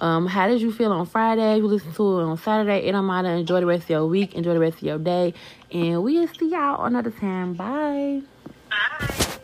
[0.00, 1.56] Um, how did you feel on Friday?
[1.56, 2.86] You listen to it on Saturday.
[2.86, 3.28] It don't matter.
[3.28, 4.34] Enjoy the rest of your week.
[4.34, 5.32] Enjoy the rest of your day,
[5.72, 7.54] and we'll see y'all another time.
[7.54, 8.22] Bye.
[8.70, 9.38] Bye.